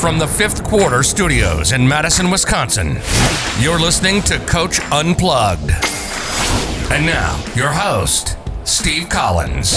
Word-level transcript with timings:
From 0.00 0.18
the 0.18 0.26
fifth 0.26 0.64
quarter 0.64 1.02
studios 1.02 1.72
in 1.72 1.86
Madison, 1.86 2.30
Wisconsin, 2.30 2.96
you're 3.60 3.78
listening 3.78 4.22
to 4.22 4.38
Coach 4.46 4.80
Unplugged. 4.90 5.72
And 6.90 7.04
now, 7.04 7.38
your 7.54 7.68
host, 7.68 8.38
Steve 8.64 9.10
Collins. 9.10 9.76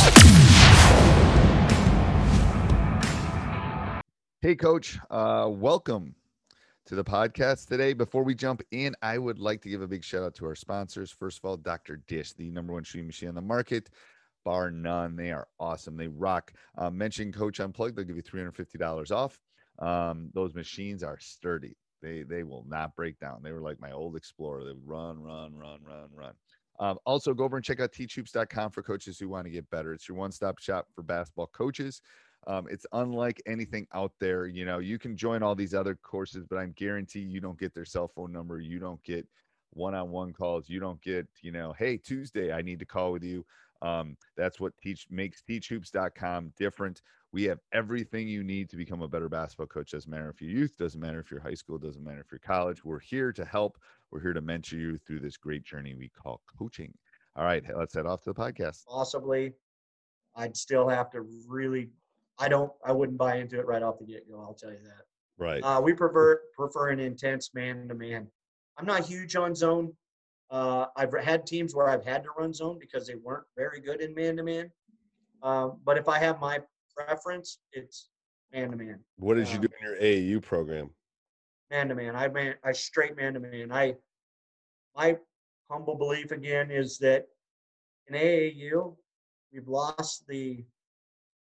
Hey, 4.39 4.55
Coach. 4.55 4.97
Uh, 5.11 5.49
welcome 5.52 6.16
to 6.85 6.95
the 6.95 7.03
podcast 7.03 7.67
today. 7.67 7.91
Before 7.91 8.23
we 8.23 8.33
jump 8.33 8.61
in, 8.71 8.95
I 9.02 9.17
would 9.17 9.39
like 9.39 9.61
to 9.63 9.69
give 9.69 9.81
a 9.81 9.88
big 9.89 10.05
shout 10.05 10.23
out 10.23 10.35
to 10.35 10.45
our 10.45 10.55
sponsors. 10.55 11.11
First 11.11 11.39
of 11.39 11.45
all, 11.49 11.58
Dr. 11.58 11.97
Dish, 12.08 12.31
the 12.31 12.49
number 12.49 12.71
one 12.71 12.85
shooting 12.85 13.08
machine 13.08 13.27
on 13.27 13.35
the 13.35 13.41
market, 13.41 13.89
bar 14.45 14.71
none. 14.71 15.17
They 15.17 15.33
are 15.33 15.49
awesome. 15.59 15.97
They 15.97 16.08
rock. 16.08 16.53
Uh, 16.77 16.89
mention 16.89 17.33
Coach 17.33 17.59
Unplugged, 17.59 17.97
they'll 17.97 18.05
give 18.05 18.16
you 18.16 18.23
$350 18.23 19.11
off. 19.11 19.41
Um, 19.79 20.29
those 20.33 20.53
machines 20.53 21.03
are 21.03 21.19
sturdy. 21.19 21.75
They 22.01 22.23
they 22.23 22.43
will 22.43 22.66
not 22.67 22.95
break 22.95 23.19
down. 23.19 23.41
They 23.43 23.52
were 23.52 23.61
like 23.61 23.80
my 23.80 23.91
old 23.91 24.15
Explorer. 24.15 24.63
They 24.65 24.73
would 24.73 24.88
run, 24.88 25.21
run, 25.21 25.55
run, 25.55 25.80
run, 25.88 26.09
run. 26.13 26.33
Um, 26.80 26.97
also, 27.05 27.33
go 27.33 27.43
over 27.43 27.55
and 27.55 27.65
check 27.65 27.80
out 27.80 27.91
teachhoops.com 27.91 28.71
for 28.71 28.83
coaches 28.83 29.19
who 29.19 29.30
want 29.30 29.45
to 29.45 29.52
get 29.52 29.69
better. 29.69 29.93
It's 29.93 30.09
your 30.09 30.17
one-stop 30.17 30.59
shop 30.59 30.88
for 30.93 31.03
basketball 31.03 31.47
coaches. 31.53 32.02
Um, 32.47 32.67
it's 32.69 32.85
unlike 32.91 33.41
anything 33.45 33.88
out 33.93 34.11
there. 34.19 34.47
You 34.47 34.65
know, 34.65 34.80
you 34.80 34.99
can 34.99 35.15
join 35.15 35.43
all 35.43 35.55
these 35.55 35.73
other 35.73 35.95
courses, 35.95 36.45
but 36.49 36.58
I'm 36.58 36.73
guarantee 36.73 37.19
you 37.19 37.39
don't 37.39 37.59
get 37.59 37.73
their 37.73 37.85
cell 37.85 38.08
phone 38.08 38.31
number. 38.33 38.59
You 38.59 38.80
don't 38.80 39.02
get 39.03 39.27
one-on-one 39.71 40.33
calls. 40.33 40.67
You 40.67 40.80
don't 40.80 41.02
get, 41.02 41.27
you 41.41 41.52
know, 41.52 41.73
hey, 41.77 41.97
Tuesday, 41.97 42.52
I 42.52 42.61
need 42.61 42.80
to 42.80 42.85
call 42.85 43.11
with 43.11 43.23
you. 43.23 43.45
Um, 43.84 44.16
that's 44.38 44.59
what 44.59 44.72
teach 44.81 45.08
makes 45.09 45.44
teachhoops.com 45.48 46.53
different. 46.58 47.02
We 47.34 47.44
have 47.44 47.59
everything 47.73 48.28
you 48.28 48.44
need 48.44 48.70
to 48.70 48.78
become 48.78 49.02
a 49.02 49.08
better 49.08 49.28
basketball 49.28 49.67
coach. 49.67 49.92
Doesn't 49.92 50.09
matter 50.09 50.30
if 50.30 50.42
you're 50.42 50.52
youth, 50.52 50.78
doesn't 50.78 51.02
matter 51.02 51.20
if 51.20 51.30
you're 51.30 51.42
high 51.42 51.53
school, 51.53 51.78
doesn't 51.78 52.04
matter 52.04 52.22
if 52.22 52.31
you're 52.31 52.39
college. 52.39 52.86
We're 52.86 53.00
here 53.00 53.34
to 53.34 53.44
help. 53.44 53.78
We're 54.11 54.22
here 54.22 54.34
to 54.34 54.42
mentor 54.42 54.78
you 54.78 54.98
through 54.98 55.20
this 55.20 55.36
great 55.36 55.64
journey 55.64 55.95
we 55.95 56.09
call 56.09 56.42
coaching. 56.58 56.94
All 57.36 57.44
right, 57.44 57.64
let's 57.76 57.94
head 57.94 58.06
off 58.06 58.23
to 58.23 58.31
the 58.31 58.39
podcast. 58.39 58.86
Possibly, 58.88 59.54
I'd 60.36 60.56
still 60.56 60.88
have 60.88 61.09
to 61.11 61.26
really. 61.48 61.89
I 62.39 62.48
don't. 62.48 62.72
I 62.86 62.92
wouldn't 62.92 63.17
buy 63.17 63.38
into 63.38 63.59
it 63.59 63.66
right 63.66 63.84
off 63.84 64.00
the 64.00 64.06
get 64.06 64.30
go. 64.30 64.39
I'll 64.39 64.54
tell 64.54 64.72
you 64.72 64.84
that. 64.84 65.04
Right. 65.38 65.61
Uh, 65.64 65.81
we 65.81 65.94
prefer 65.94 66.39
prefer 66.56 66.89
an 66.89 67.00
intense 67.00 67.52
man 67.54 67.88
to 67.88 67.95
man. 67.95 68.28
I'm 68.78 68.86
not 68.86 69.06
huge 69.06 69.36
on 69.36 69.56
zone. 69.56 69.94
Uh, 70.53 70.85
I've 70.95 71.11
had 71.23 71.47
teams 71.47 71.73
where 71.73 71.89
I've 71.89 72.05
had 72.05 72.23
to 72.25 72.29
run 72.37 72.53
zone 72.53 72.77
because 72.79 73.07
they 73.07 73.15
weren't 73.15 73.45
very 73.57 73.81
good 73.81 74.01
in 74.01 74.13
man 74.13 74.37
to 74.37 74.43
man. 74.43 74.69
But 75.41 75.97
if 75.97 76.07
I 76.07 76.19
have 76.19 76.39
my 76.39 76.59
preference, 76.95 77.57
it's 77.71 78.09
man 78.53 78.69
to 78.69 78.77
man. 78.77 78.99
What 79.17 79.33
did 79.33 79.49
you 79.49 79.57
do 79.57 79.67
in 79.81 79.87
your 79.89 79.97
AAU 79.99 80.43
program? 80.43 80.91
Man 81.71 81.89
to 81.89 81.95
man. 81.95 82.15
I 82.15 82.27
man 82.27 82.53
I 82.63 82.71
straight 82.71 83.17
man 83.17 83.33
to 83.33 83.39
man. 83.39 83.71
I 83.71 83.95
my 84.95 85.17
humble 85.71 85.95
belief 85.95 86.29
again 86.29 86.69
is 86.69 86.99
that 86.99 87.25
in 88.08 88.15
AAU 88.15 88.95
we've 89.52 89.67
lost 89.67 90.27
the 90.27 90.63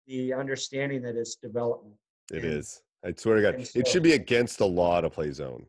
the 0.08 0.34
understanding 0.34 1.04
that 1.04 1.16
it's 1.16 1.36
development. 1.36 1.94
It 2.32 2.44
And- 2.44 2.54
is. 2.54 2.82
I 3.06 3.14
swear 3.16 3.36
to 3.36 3.42
God, 3.44 3.56
and 3.56 3.70
it 3.76 3.88
should 3.88 4.02
be 4.02 4.14
against 4.14 4.58
the 4.58 4.66
law 4.68 5.00
to 5.02 5.10
play 5.10 5.32
zone. 5.32 5.68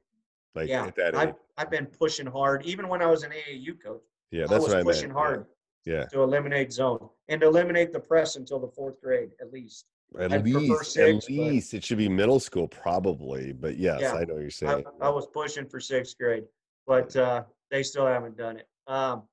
Like 0.54 0.70
yeah, 0.70 0.86
at 0.86 0.96
that 0.96 1.14
age. 1.14 1.34
I've, 1.58 1.70
been 1.70 1.86
pushing 1.86 2.26
hard. 2.26 2.64
Even 2.64 2.88
when 2.88 3.02
I 3.02 3.06
was 3.06 3.22
an 3.24 3.32
AAU 3.32 3.82
coach, 3.82 4.02
Yeah, 4.30 4.44
I 4.44 4.46
that's 4.46 4.62
was 4.64 4.68
what 4.68 4.72
I 4.72 4.74
meant. 4.76 4.86
pushing 4.86 5.10
hard 5.10 5.46
Yeah. 5.84 6.04
to 6.06 6.22
eliminate 6.22 6.72
zone 6.72 7.08
and 7.28 7.42
eliminate 7.42 7.92
the 7.92 8.00
press 8.00 8.36
until 8.36 8.58
the 8.58 8.68
fourth 8.68 9.00
grade 9.00 9.30
at 9.40 9.52
least. 9.52 9.86
At 10.18 10.32
I'd 10.32 10.44
least, 10.44 10.92
six, 10.92 11.26
at 11.26 11.30
least 11.30 11.74
it 11.74 11.84
should 11.84 11.98
be 11.98 12.08
middle 12.08 12.40
school, 12.40 12.66
probably. 12.68 13.52
But 13.52 13.76
yes, 13.76 14.00
Yeah. 14.00 14.14
I 14.14 14.24
know 14.24 14.34
what 14.34 14.40
you're 14.40 14.46
I, 14.46 14.48
saying. 14.48 14.84
I 15.02 15.10
was 15.10 15.26
pushing 15.26 15.66
for 15.66 15.80
sixth 15.80 16.16
grade, 16.16 16.44
but 16.86 17.14
uh, 17.16 17.44
they 17.70 17.82
still 17.82 18.06
haven't 18.06 18.36
done 18.36 18.56
it. 18.56 18.66
Um, 18.86 19.24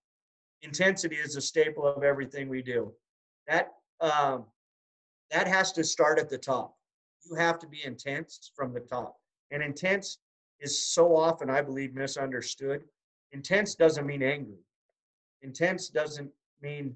intensity 0.63 1.15
is 1.15 1.37
a 1.37 1.41
staple 1.41 1.87
of 1.87 2.03
everything 2.03 2.49
we 2.49 2.61
do. 2.61 2.93
That 3.47 3.71
um, 4.01 4.45
that 5.31 5.47
has 5.47 5.71
to 5.73 5.83
start 5.83 6.19
at 6.19 6.29
the 6.29 6.37
top. 6.37 6.75
You 7.23 7.35
have 7.35 7.57
to 7.59 7.67
be 7.67 7.83
intense 7.85 8.51
from 8.55 8.73
the 8.73 8.81
top, 8.81 9.15
and 9.51 9.63
intense 9.63 10.19
is 10.59 10.87
so 10.87 11.15
often, 11.15 11.49
I 11.49 11.61
believe, 11.61 11.93
misunderstood. 11.93 12.83
Intense 13.31 13.75
doesn't 13.75 14.05
mean 14.05 14.23
angry. 14.23 14.59
Intense 15.41 15.89
doesn't 15.89 16.31
mean 16.61 16.95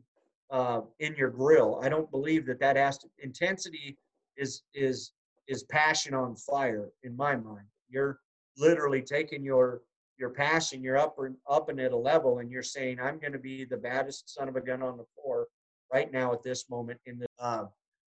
uh, 0.52 0.82
in 1.00 1.16
your 1.16 1.30
grill. 1.30 1.80
I 1.84 1.90
don't 1.90 2.10
believe 2.12 2.46
that 2.48 2.60
that 2.60 2.76
has 2.76 2.98
to. 3.00 3.08
Intensity 3.20 3.98
is 4.38 4.64
is 4.74 5.12
is 5.48 5.64
passion 5.64 6.14
on 6.14 6.36
fire 6.36 6.90
in 7.04 7.16
my 7.16 7.36
mind. 7.36 7.66
You're 7.90 8.20
literally 8.58 9.02
taking 9.02 9.44
your 9.44 9.82
your 10.18 10.30
passion, 10.30 10.84
you're 10.84 10.98
up 10.98 11.18
and 11.20 11.36
up 11.50 11.70
and 11.70 11.80
at 11.80 11.94
a 11.94 11.98
level, 11.98 12.40
and 12.40 12.52
you're 12.52 12.64
saying, 12.64 13.00
"I'm 13.00 13.20
going 13.20 13.34
to 13.34 13.40
be 13.40 13.66
the 13.66 13.78
baddest 13.78 14.34
son 14.34 14.50
of 14.50 14.56
a 14.56 14.62
gun 14.62 14.82
on 14.82 14.98
the 14.98 15.06
floor 15.16 15.48
right 15.94 16.12
now 16.12 16.34
at 16.34 16.44
this 16.44 16.70
moment." 16.70 17.00
In 17.06 17.20
the 17.20 17.28
uh, 17.40 17.66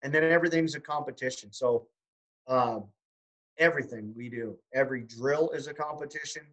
and 0.03 0.13
then 0.13 0.23
everything's 0.23 0.75
a 0.75 0.79
competition. 0.79 1.51
So 1.51 1.87
um, 2.47 2.85
everything 3.57 4.13
we 4.15 4.29
do, 4.29 4.57
every 4.73 5.01
drill 5.03 5.49
is 5.51 5.67
a 5.67 5.73
competition. 5.73 6.43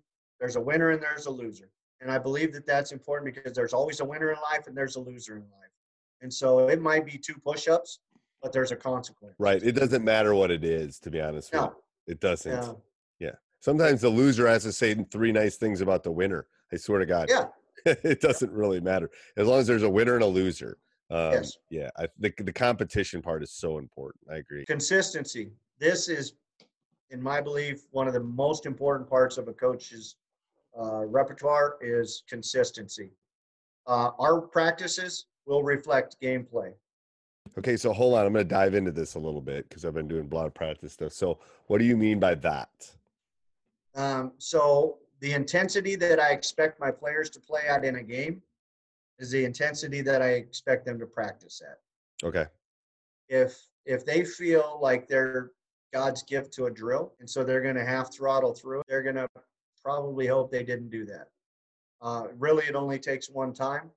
There's 0.41 0.57
a 0.57 0.61
winner 0.61 0.91
and 0.91 1.03
there's 1.03 1.27
a 1.27 1.31
loser, 1.31 1.69
and 2.01 2.11
I 2.11 2.19
believe 2.19 2.53
that 2.55 2.67
that's 2.67 2.93
important 2.93 3.35
because 3.35 3.53
there's 3.53 3.73
always 3.73 4.01
a 4.01 4.05
winner 4.05 4.31
in 4.33 4.39
life 4.51 4.67
and 4.67 4.77
there's 4.77 4.97
a 4.97 5.01
loser 5.01 5.37
in 5.37 5.43
life. 5.43 5.71
And 6.21 6.33
so 6.33 6.69
it 6.69 6.81
might 6.81 7.05
be 7.05 7.19
two 7.19 7.35
push-ups, 7.45 8.01
but 8.43 8.53
there's 8.53 8.71
a 8.73 8.77
consequence. 8.77 9.35
Right. 9.39 9.63
It 9.63 9.73
doesn't 9.73 10.05
matter 10.05 10.35
what 10.35 10.51
it 10.53 10.65
is, 10.65 10.99
to 11.01 11.11
be 11.11 11.21
honest 11.21 11.53
with 11.53 11.61
No. 11.61 11.67
you. 11.67 12.13
It 12.13 12.21
doesn't. 12.21 12.53
Yeah. 12.53 12.73
Yeah. 13.19 13.31
Sometimes 13.61 14.01
the 14.01 14.09
loser 14.09 14.47
has 14.47 14.63
to 14.65 14.73
say 14.73 14.95
three 15.11 15.33
nice 15.33 15.57
things 15.57 15.81
about 15.81 16.03
the 16.05 16.13
winner. 16.13 16.47
I 16.73 16.77
swear 16.77 17.01
to 17.01 17.07
God. 17.07 17.29
Yeah. 17.29 17.47
it 17.87 18.21
doesn't 18.21 18.53
really 18.53 18.81
matter. 18.81 19.11
As 19.37 19.47
long 19.49 19.59
as 19.59 19.67
there's 19.67 19.83
a 19.83 19.91
winner 19.91 20.15
and 20.15 20.23
a 20.23 20.27
loser. 20.27 20.79
Um, 21.11 21.33
Yes. 21.33 21.57
Yeah. 21.71 21.91
I, 21.99 22.07
the, 22.19 22.33
the 22.39 22.53
competition 22.53 23.21
part 23.21 23.43
is 23.43 23.51
so 23.51 23.79
important. 23.79 24.25
I 24.31 24.37
agree. 24.37 24.65
consistency. 24.65 25.51
This 25.79 26.09
is, 26.09 26.35
in 27.13 27.23
my 27.23 27.41
belief, 27.41 27.83
one 27.91 28.09
of 28.09 28.15
the 28.15 28.21
most 28.21 28.67
important 28.67 29.09
parts 29.09 29.37
of 29.39 29.47
a 29.47 29.53
coach's 29.53 30.17
uh, 30.79 31.05
repertoire 31.05 31.77
is 31.81 32.25
consistency. 32.29 33.11
Uh, 33.87 34.11
our 34.19 34.41
practices 34.41 35.27
will 35.47 35.63
reflect 35.63 36.17
gameplay. 36.23 36.73
Okay, 37.59 37.77
so 37.77 37.93
hold 37.93 38.15
on. 38.15 38.25
I'm 38.25 38.33
going 38.33 38.47
to 38.47 38.49
dive 38.49 38.75
into 38.75 38.93
this 38.93 39.15
a 39.15 39.19
little 39.19 39.41
bit 39.41 39.69
because 39.69 39.85
I've 39.85 39.95
been 39.95 40.09
doing 40.09 40.29
a 40.31 40.35
lot 40.35 40.47
of 40.47 40.55
practice 40.55 40.95
stuff. 40.95 41.13
So, 41.13 41.39
what 41.67 41.79
do 41.79 41.85
you 41.85 41.97
mean 41.97 42.19
by 42.19 42.35
that? 42.37 42.71
Um, 43.95 44.33
so 44.39 44.99
the 45.21 45.33
intensity 45.33 45.97
that 45.97 46.19
I 46.19 46.31
expect 46.31 46.81
my 46.81 46.91
players 46.91 47.29
to 47.31 47.41
play 47.41 47.63
at 47.69 47.85
in 47.85 47.97
a 47.97 48.03
game 48.03 48.41
is 49.19 49.31
the 49.31 49.45
intensity 49.45 50.01
that 50.01 50.23
I 50.23 50.31
expect 50.31 50.87
them 50.87 50.99
to 50.99 51.07
practice 51.07 51.61
at. 51.69 51.79
Okay. 52.27 52.47
if 53.29 53.67
if 53.85 54.07
they 54.07 54.25
feel 54.25 54.79
like 54.81 55.09
they're 55.09 55.51
God's 55.93 56.23
gift 56.23 56.53
to 56.55 56.67
a 56.67 56.71
drill, 56.71 57.13
and 57.21 57.29
so 57.29 57.45
they're 57.45 57.63
going 57.63 57.75
to 57.77 57.85
half 57.85 58.15
throttle 58.15 58.55
through 58.55 58.83
they're 58.89 59.03
going 59.03 59.17
to 59.17 59.29
probably 59.83 60.27
hope 60.27 60.51
they 60.51 60.63
didn't 60.63 60.91
do 60.91 61.05
that. 61.07 61.29
Uh, 62.01 62.29
really, 62.39 62.65
it 62.67 62.75
only 62.75 62.99
takes 62.99 63.29
one 63.29 63.53
time, 63.53 63.91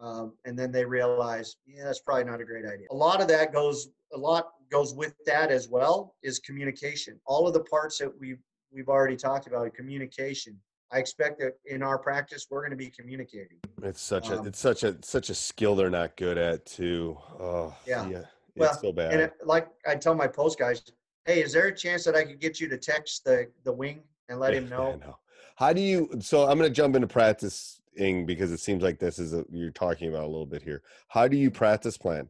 um, 0.00 0.32
and 0.44 0.58
then 0.58 0.72
they 0.72 0.84
realize, 0.84 1.56
yeah, 1.66 1.84
that's 1.84 2.00
probably 2.00 2.24
not 2.24 2.40
a 2.40 2.44
great 2.44 2.64
idea. 2.64 2.86
A 2.90 2.94
lot 2.94 3.20
of 3.20 3.28
that 3.28 3.52
goes, 3.52 3.88
a 4.12 4.18
lot 4.18 4.52
goes 4.70 4.94
with 4.94 5.14
that 5.26 5.50
as 5.50 5.68
well 5.68 6.14
is 6.22 6.38
communication. 6.38 7.20
All 7.26 7.46
of 7.46 7.54
the 7.54 7.64
parts 7.64 7.98
that 7.98 8.12
we've 8.18 8.42
we've 8.70 8.88
already 8.88 9.16
talked 9.16 9.46
about, 9.46 9.72
communication. 9.74 10.58
I 10.90 10.98
expect 10.98 11.38
that 11.40 11.54
in 11.66 11.82
our 11.82 11.98
practice, 11.98 12.46
we're 12.50 12.60
going 12.60 12.70
to 12.70 12.76
be 12.76 12.90
communicating. 12.90 13.58
It's 13.82 14.00
such 14.00 14.30
a 14.30 14.38
Um, 14.38 14.46
it's 14.46 14.58
such 14.58 14.82
a 14.84 14.96
such 15.02 15.30
a 15.30 15.34
skill 15.34 15.74
they're 15.76 15.90
not 15.90 16.16
good 16.16 16.38
at 16.38 16.64
too. 16.64 17.18
Oh, 17.38 17.74
Yeah. 17.86 18.06
It's 18.08 18.28
Well, 18.56 18.74
so 18.74 18.92
bad. 18.92 19.12
And 19.12 19.22
it, 19.22 19.34
like 19.44 19.68
I 19.86 19.94
tell 19.94 20.14
my 20.14 20.26
post 20.26 20.58
guys, 20.58 20.82
hey, 21.28 21.42
is 21.42 21.52
there 21.52 21.66
a 21.66 21.74
chance 21.74 22.04
that 22.04 22.16
I 22.16 22.24
could 22.24 22.40
get 22.40 22.58
you 22.58 22.68
to 22.68 22.78
text 22.78 23.24
the 23.24 23.48
the 23.64 23.72
wing 23.72 24.02
and 24.28 24.40
let 24.40 24.54
him 24.54 24.64
Yeah, 24.70 24.76
know? 24.76 24.92
I 24.92 25.06
know. 25.06 25.18
How 25.56 25.72
do 25.72 25.80
you? 25.80 26.08
So 26.20 26.48
I'm 26.48 26.58
going 26.58 26.70
to 26.70 26.74
jump 26.74 26.96
into 26.96 27.06
practicing 27.06 28.26
because 28.26 28.50
it 28.50 28.60
seems 28.60 28.82
like 28.82 28.98
this 28.98 29.18
is 29.18 29.34
a, 29.34 29.44
you're 29.50 29.70
talking 29.70 30.08
about 30.08 30.24
a 30.24 30.28
little 30.28 30.46
bit 30.46 30.62
here. 30.62 30.82
How 31.08 31.28
do 31.28 31.36
you 31.36 31.50
practice 31.50 31.96
plan? 31.96 32.28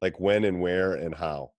Like 0.00 0.18
when 0.18 0.44
and 0.44 0.60
where 0.60 0.94
and 0.94 1.14
how? 1.14 1.52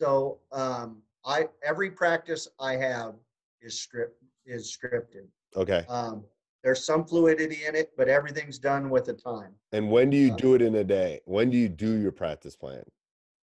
So 0.00 0.38
um, 0.52 1.02
I 1.24 1.48
every 1.64 1.90
practice 1.90 2.48
I 2.58 2.76
have 2.76 3.14
is 3.60 3.78
script 3.80 4.22
is 4.46 4.76
scripted. 4.76 5.26
Okay. 5.56 5.84
Um, 5.88 6.24
there's 6.62 6.84
some 6.84 7.04
fluidity 7.04 7.64
in 7.66 7.74
it, 7.74 7.90
but 7.96 8.08
everything's 8.08 8.58
done 8.58 8.90
with 8.90 9.08
a 9.08 9.14
time. 9.14 9.52
And 9.72 9.90
when 9.90 10.10
do 10.10 10.16
you 10.16 10.32
uh, 10.32 10.36
do 10.36 10.54
it 10.54 10.62
in 10.62 10.76
a 10.76 10.84
day? 10.84 11.20
When 11.24 11.50
do 11.50 11.56
you 11.56 11.68
do 11.68 11.98
your 11.98 12.12
practice 12.12 12.54
plan? 12.54 12.84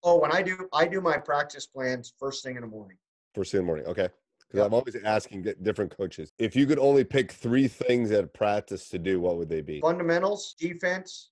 Oh, 0.07 0.15
when 0.15 0.31
I 0.31 0.41
do 0.41 0.69
I 0.71 0.87
do 0.87 1.01
my 1.01 1.17
practice 1.17 1.65
plans 1.65 2.13
first 2.17 2.41
thing 2.41 2.55
in 2.55 2.61
the 2.61 2.67
morning. 2.67 2.95
First 3.35 3.51
thing 3.51 3.59
in 3.59 3.65
the 3.65 3.67
morning. 3.67 3.85
Okay. 3.87 4.07
Because. 4.39 4.65
I'm 4.65 4.73
always 4.73 4.95
asking 5.03 5.45
different 5.63 5.95
coaches. 5.95 6.31
If 6.39 6.55
you 6.55 6.65
could 6.65 6.79
only 6.79 7.03
pick 7.03 7.33
three 7.33 7.67
things 7.67 8.11
at 8.11 8.33
practice 8.33 8.87
to 8.89 8.99
do, 8.99 9.19
what 9.19 9.35
would 9.37 9.49
they 9.49 9.59
be? 9.59 9.81
Fundamentals, 9.81 10.55
defense, 10.57 11.31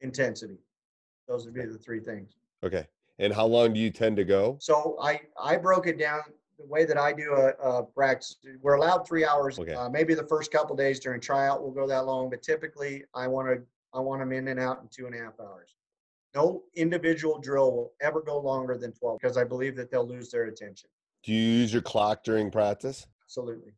intensity. 0.00 0.58
Those 1.28 1.44
would 1.44 1.54
be 1.54 1.64
the 1.64 1.78
three 1.78 2.00
things. 2.00 2.32
Okay. 2.64 2.88
And 3.20 3.32
how 3.32 3.46
long 3.46 3.72
do 3.72 3.78
you 3.78 3.90
tend 3.90 4.16
to 4.16 4.24
go? 4.24 4.56
So 4.60 4.96
I 5.00 5.20
I 5.40 5.56
broke 5.56 5.86
it 5.86 5.96
down 5.96 6.22
the 6.58 6.66
way 6.66 6.84
that 6.84 6.98
I 6.98 7.12
do 7.12 7.32
a, 7.34 7.50
a 7.62 7.84
practice. 7.84 8.34
We're 8.62 8.74
allowed 8.74 9.06
three 9.06 9.24
hours. 9.24 9.60
Okay. 9.60 9.74
Uh, 9.74 9.88
maybe 9.88 10.14
the 10.14 10.26
first 10.26 10.50
couple 10.50 10.74
days 10.74 10.98
during 10.98 11.20
tryout 11.20 11.62
will 11.62 11.70
go 11.70 11.86
that 11.86 12.04
long, 12.06 12.30
but 12.30 12.42
typically 12.42 13.04
I 13.14 13.28
want 13.28 13.46
to 13.46 13.62
I 13.94 14.00
want 14.00 14.22
them 14.22 14.32
in 14.32 14.48
and 14.48 14.58
out 14.58 14.80
in 14.82 14.88
two 14.88 15.06
and 15.06 15.14
a 15.14 15.18
half 15.18 15.38
hours. 15.38 15.76
No 16.34 16.62
individual 16.74 17.38
drill 17.38 17.72
will 17.72 17.92
ever 18.00 18.22
go 18.22 18.38
longer 18.40 18.78
than 18.78 18.92
12 18.92 19.18
because 19.20 19.36
I 19.36 19.44
believe 19.44 19.76
that 19.76 19.90
they'll 19.90 20.06
lose 20.06 20.30
their 20.30 20.44
attention. 20.44 20.88
Do 21.22 21.32
you 21.32 21.40
use 21.40 21.72
your 21.72 21.82
clock 21.82 22.24
during 22.24 22.50
practice? 22.50 23.06
Absolutely. 23.26 23.72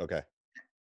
Okay. 0.00 0.22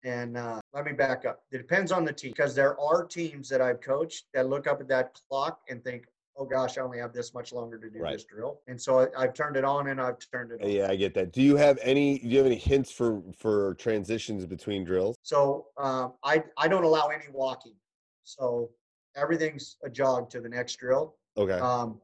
And 0.04 0.36
uh, 0.36 0.60
let 0.74 0.84
me 0.84 0.92
back 0.92 1.24
up. 1.24 1.44
It 1.50 1.58
depends 1.58 1.90
on 1.92 2.04
the 2.04 2.12
team 2.12 2.32
because 2.32 2.54
there 2.54 2.78
are 2.78 3.04
teams 3.04 3.48
that 3.48 3.62
I've 3.62 3.80
coached 3.80 4.26
that 4.34 4.48
look 4.48 4.66
up 4.66 4.80
at 4.80 4.88
that 4.88 5.18
clock 5.30 5.60
and 5.70 5.82
think, 5.82 6.04
"Oh 6.36 6.44
gosh, 6.44 6.76
I 6.76 6.82
only 6.82 6.98
have 6.98 7.14
this 7.14 7.32
much 7.32 7.54
longer 7.54 7.78
to 7.78 7.88
do 7.88 8.00
Right. 8.00 8.12
this 8.12 8.24
drill." 8.24 8.60
And 8.66 8.78
so 8.78 9.00
I, 9.00 9.06
I've 9.16 9.32
turned 9.32 9.56
it 9.56 9.64
on 9.64 9.88
and 9.88 9.98
I've 9.98 10.18
turned 10.30 10.52
it 10.52 10.60
off. 10.60 10.68
Yeah, 10.68 10.90
I 10.90 10.96
get 10.96 11.14
that. 11.14 11.32
Do 11.32 11.40
you 11.40 11.56
have 11.56 11.78
any 11.80 12.18
do 12.18 12.28
you 12.28 12.36
have 12.36 12.46
any 12.46 12.56
hints 12.58 12.90
for 12.90 13.22
for 13.38 13.74
transitions 13.76 14.44
between 14.44 14.84
drills? 14.84 15.16
So 15.22 15.68
um, 15.78 16.12
I 16.22 16.44
I 16.58 16.68
don't 16.68 16.84
allow 16.84 17.06
any 17.06 17.24
walking. 17.32 17.74
So 18.24 18.70
everything's 19.16 19.76
a 19.84 19.90
jog 19.90 20.30
to 20.30 20.40
the 20.40 20.48
next 20.48 20.76
drill. 20.76 21.16
Okay. 21.36 21.58
Um, 21.58 22.00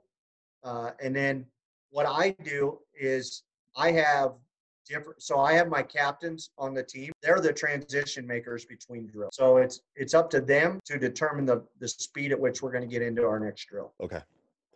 uh, 0.64 0.90
and 1.02 1.14
then 1.14 1.46
what 1.90 2.06
I 2.06 2.30
do 2.44 2.78
is 2.98 3.42
I 3.76 3.92
have 3.92 4.32
different. 4.86 5.22
So 5.22 5.40
I 5.40 5.52
have 5.54 5.68
my 5.68 5.82
captains 5.82 6.50
on 6.58 6.74
the 6.74 6.82
team. 6.82 7.12
They're 7.22 7.40
the 7.40 7.52
transition 7.52 8.26
makers 8.26 8.64
between 8.64 9.06
drills. 9.06 9.34
So 9.34 9.58
it's 9.58 9.80
it's 9.96 10.14
up 10.14 10.30
to 10.30 10.40
them 10.40 10.80
to 10.86 10.98
determine 10.98 11.46
the 11.46 11.64
the 11.78 11.88
speed 11.88 12.32
at 12.32 12.40
which 12.40 12.62
we're 12.62 12.72
going 12.72 12.88
to 12.88 12.90
get 12.90 13.02
into 13.02 13.26
our 13.26 13.40
next 13.40 13.66
drill. 13.66 13.92
Okay. 14.02 14.20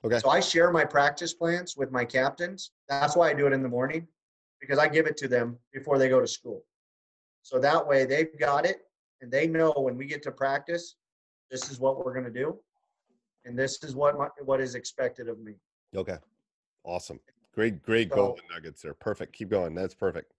Okay. 0.05 0.19
So 0.19 0.29
I 0.29 0.41
share 0.41 0.71
my 0.71 0.85
practice 0.85 1.33
plans 1.33 1.77
with 1.77 1.91
my 1.91 2.05
captains. 2.05 2.71
That's 2.89 3.17
why 3.17 3.31
I 3.31 3.35
do 3.35 3.47
it 3.47 3.53
in 3.53 3.63
the 3.63 3.69
morning 3.69 4.07
because 4.61 4.79
I 4.79 4.89
give 4.89 5.07
it 5.07 5.17
to 5.19 5.29
them 5.29 5.59
before 5.73 5.99
they 5.99 6.09
go 6.09 6.21
to 6.21 6.27
school. 6.27 6.65
So 7.43 7.59
that 7.59 7.87
way 7.87 8.05
they've 8.05 8.39
got 8.39 8.65
it 8.67 8.83
and 9.21 9.31
they 9.31 9.47
know 9.47 9.73
when 9.77 9.97
we 9.97 10.07
get 10.07 10.23
to 10.25 10.33
practice, 10.33 10.97
this 11.55 11.71
is 11.71 11.79
what 11.79 12.05
we're 12.05 12.13
going 12.13 12.25
to 12.25 12.33
do. 12.33 12.59
And 13.45 13.57
this 13.57 13.85
is 13.85 13.95
what 13.95 14.19
my, 14.19 14.27
what 14.45 14.61
is 14.61 14.75
expected 14.75 15.29
of 15.29 15.39
me. 15.39 15.55
Okay. 15.95 16.17
Awesome. 16.83 17.21
Great, 17.55 17.81
great 17.85 18.09
So- 18.11 18.17
golden 18.17 18.45
nuggets 18.53 18.83
there. 18.83 18.95
Perfect. 18.95 19.33
Keep 19.33 19.51
going. 19.51 19.73
That's 19.75 19.95
perfect. 19.95 20.33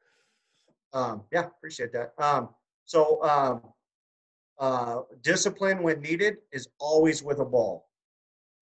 Um, 0.91 1.23
yeah, 1.31 1.45
appreciate 1.45 1.94
that. 1.94 2.13
Um, 2.17 2.50
so 2.85 3.23
um, 3.23 3.62
uh, 4.59 5.01
discipline 5.21 5.81
when 5.81 6.01
needed 6.01 6.35
is 6.51 6.67
always 6.79 7.23
with 7.23 7.39
a 7.39 7.45
ball. 7.45 7.88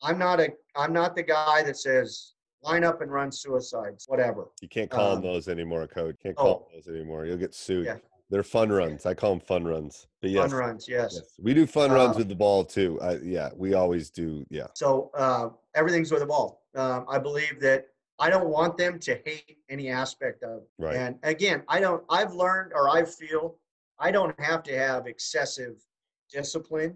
I'm 0.03 0.19
not 0.19 0.39
a 0.39 0.49
I'm 0.75 0.91
not 0.93 1.15
the 1.15 1.23
guy 1.23 1.63
that 1.63 1.77
says 1.77 2.33
line 2.61 2.83
up 2.83 3.01
and 3.01 3.11
run 3.11 3.31
suicides, 3.31 4.05
whatever. 4.07 4.47
You 4.61 4.67
can't 4.67 4.89
call 4.89 5.13
Um, 5.15 5.21
them 5.21 5.31
those 5.31 5.47
anymore, 5.47 5.87
coach. 5.87 6.15
Can't 6.21 6.35
call 6.35 6.59
them 6.59 6.67
those 6.73 6.87
anymore. 6.93 7.25
You'll 7.25 7.37
get 7.37 7.53
sued. 7.53 7.85
Yeah. 7.85 7.97
They're 8.29 8.43
fun 8.43 8.71
runs. 8.71 9.05
I 9.05 9.13
call 9.13 9.31
them 9.31 9.39
fun 9.41 9.63
runs. 9.63 10.07
But 10.21 10.31
yes, 10.31 10.49
Fun 10.49 10.59
runs, 10.59 10.87
yes. 10.87 11.13
yes. 11.15 11.33
we 11.39 11.53
do 11.53 11.67
fun 11.67 11.91
runs 11.91 12.15
Uh, 12.15 12.19
with 12.19 12.29
the 12.29 12.35
ball 12.35 12.63
too. 12.63 12.99
I, 13.01 13.17
yeah, 13.17 13.49
we 13.55 13.73
always 13.73 14.09
do. 14.09 14.45
Yeah. 14.49 14.67
So 14.73 15.11
uh, 15.15 15.49
everything's 15.75 16.11
with 16.11 16.21
the 16.21 16.25
ball. 16.25 16.63
Um, 16.75 17.05
I 17.07 17.19
believe 17.19 17.59
that 17.61 17.87
I 18.19 18.29
don't 18.29 18.47
want 18.47 18.77
them 18.77 18.99
to 18.99 19.19
hate 19.25 19.57
any 19.69 19.89
aspect 19.89 20.41
of. 20.43 20.63
it. 20.63 20.69
Right. 20.79 20.95
And 20.95 21.19
again, 21.23 21.63
I 21.67 21.79
don't. 21.79 22.03
I've 22.09 22.33
learned, 22.33 22.71
or 22.73 22.89
I 22.89 23.03
feel, 23.03 23.55
I 23.99 24.09
don't 24.11 24.37
have 24.39 24.63
to 24.63 24.77
have 24.77 25.05
excessive 25.05 25.75
discipline. 26.31 26.95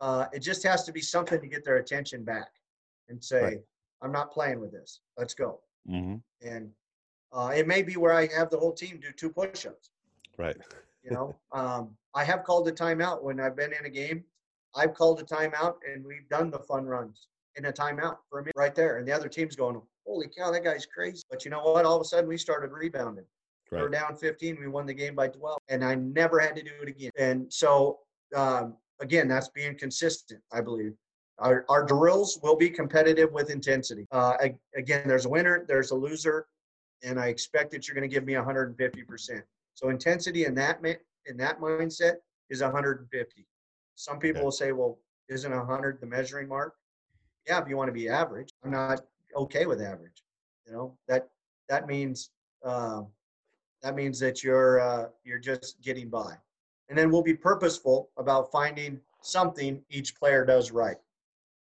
Uh, 0.00 0.26
it 0.32 0.40
just 0.40 0.62
has 0.64 0.84
to 0.84 0.92
be 0.92 1.00
something 1.00 1.40
to 1.40 1.46
get 1.46 1.64
their 1.64 1.76
attention 1.76 2.24
back, 2.24 2.48
and 3.08 3.22
say, 3.22 3.42
Right. 3.42 3.58
"I'm 4.02 4.12
not 4.12 4.32
playing 4.32 4.58
with 4.60 4.72
this. 4.72 5.00
Let's 5.16 5.34
go." 5.34 5.60
hmm 5.86 6.16
And 6.40 6.70
uh, 7.32 7.52
it 7.54 7.66
may 7.68 7.82
be 7.82 7.96
where 7.96 8.12
I 8.14 8.26
have 8.28 8.48
the 8.50 8.58
whole 8.58 8.72
team 8.72 8.98
do 9.00 9.12
two 9.12 9.30
push-ups. 9.30 9.90
Right. 10.38 10.56
You 11.02 11.10
know, 11.10 11.36
um, 11.52 11.96
I 12.14 12.24
have 12.24 12.44
called 12.44 12.68
a 12.68 12.72
timeout 12.72 13.22
when 13.22 13.40
I've 13.40 13.56
been 13.56 13.72
in 13.72 13.84
a 13.84 13.90
game. 13.90 14.24
I've 14.74 14.94
called 14.94 15.20
a 15.20 15.24
timeout 15.24 15.76
and 15.90 16.04
we've 16.04 16.28
done 16.28 16.50
the 16.50 16.58
fun 16.60 16.84
runs 16.86 17.28
in 17.56 17.64
a 17.66 17.72
timeout 17.72 18.18
for 18.30 18.42
me 18.42 18.52
right 18.54 18.74
there. 18.74 18.98
And 18.98 19.08
the 19.08 19.12
other 19.12 19.28
team's 19.28 19.56
going, 19.56 19.80
"Holy 20.06 20.28
cow, 20.28 20.50
that 20.50 20.62
guy's 20.62 20.86
crazy!" 20.86 21.22
But 21.30 21.44
you 21.44 21.50
know 21.50 21.62
what? 21.62 21.84
All 21.84 21.96
of 21.96 22.02
a 22.02 22.04
sudden, 22.04 22.28
we 22.28 22.36
started 22.38 22.70
rebounding. 22.70 23.24
We 23.70 23.78
were 23.78 23.84
Right. 23.84 23.92
down 24.00 24.16
15. 24.16 24.58
We 24.60 24.68
won 24.68 24.86
the 24.86 24.94
game 24.94 25.14
by 25.14 25.28
12, 25.28 25.58
and 25.68 25.84
I 25.84 25.94
never 25.96 26.38
had 26.38 26.54
to 26.56 26.62
do 26.62 26.70
it 26.82 26.88
again. 26.88 27.10
And 27.18 27.52
so, 27.52 28.00
um, 28.34 28.76
again, 29.00 29.28
that's 29.28 29.48
being 29.48 29.76
consistent. 29.76 30.42
I 30.52 30.60
believe 30.60 30.94
our, 31.38 31.64
our 31.68 31.84
drills 31.84 32.38
will 32.42 32.56
be 32.56 32.70
competitive 32.70 33.30
with 33.32 33.50
intensity. 33.50 34.06
Uh, 34.10 34.36
ag- 34.40 34.58
again, 34.74 35.06
there's 35.06 35.26
a 35.26 35.28
winner, 35.28 35.64
there's 35.68 35.90
a 35.90 35.94
loser, 35.94 36.46
and 37.02 37.18
I 37.20 37.28
expect 37.28 37.70
that 37.72 37.86
you're 37.86 37.94
going 37.94 38.08
to 38.08 38.14
give 38.14 38.24
me 38.24 38.34
150 38.36 39.02
percent. 39.04 39.44
So 39.78 39.90
intensity 39.90 40.44
in 40.44 40.54
that 40.56 40.84
in 41.26 41.36
that 41.36 41.60
mindset 41.60 42.16
is 42.50 42.62
150. 42.62 43.46
Some 43.94 44.18
people 44.18 44.40
Okay. 44.40 44.44
will 44.44 44.50
say, 44.50 44.72
"Well, 44.72 44.98
isn't 45.28 45.52
100 45.52 46.00
the 46.00 46.06
measuring 46.06 46.48
mark?" 46.48 46.74
Yeah, 47.46 47.62
if 47.62 47.68
you 47.68 47.76
want 47.76 47.86
to 47.86 47.92
be 47.92 48.08
average. 48.08 48.52
I'm 48.64 48.72
not 48.72 49.06
okay 49.36 49.66
with 49.66 49.80
average. 49.80 50.24
You 50.66 50.72
know 50.72 50.98
that 51.06 51.30
that 51.68 51.86
means 51.86 52.30
um, 52.64 53.12
that 53.82 53.94
means 53.94 54.18
that 54.18 54.42
you're 54.42 54.80
uh, 54.80 55.10
you're 55.22 55.38
just 55.38 55.80
getting 55.80 56.10
by, 56.10 56.36
and 56.88 56.98
then 56.98 57.12
we'll 57.12 57.22
be 57.22 57.34
purposeful 57.36 58.10
about 58.16 58.50
finding 58.50 59.00
something 59.22 59.84
each 59.90 60.16
player 60.16 60.44
does 60.44 60.72
right. 60.72 60.98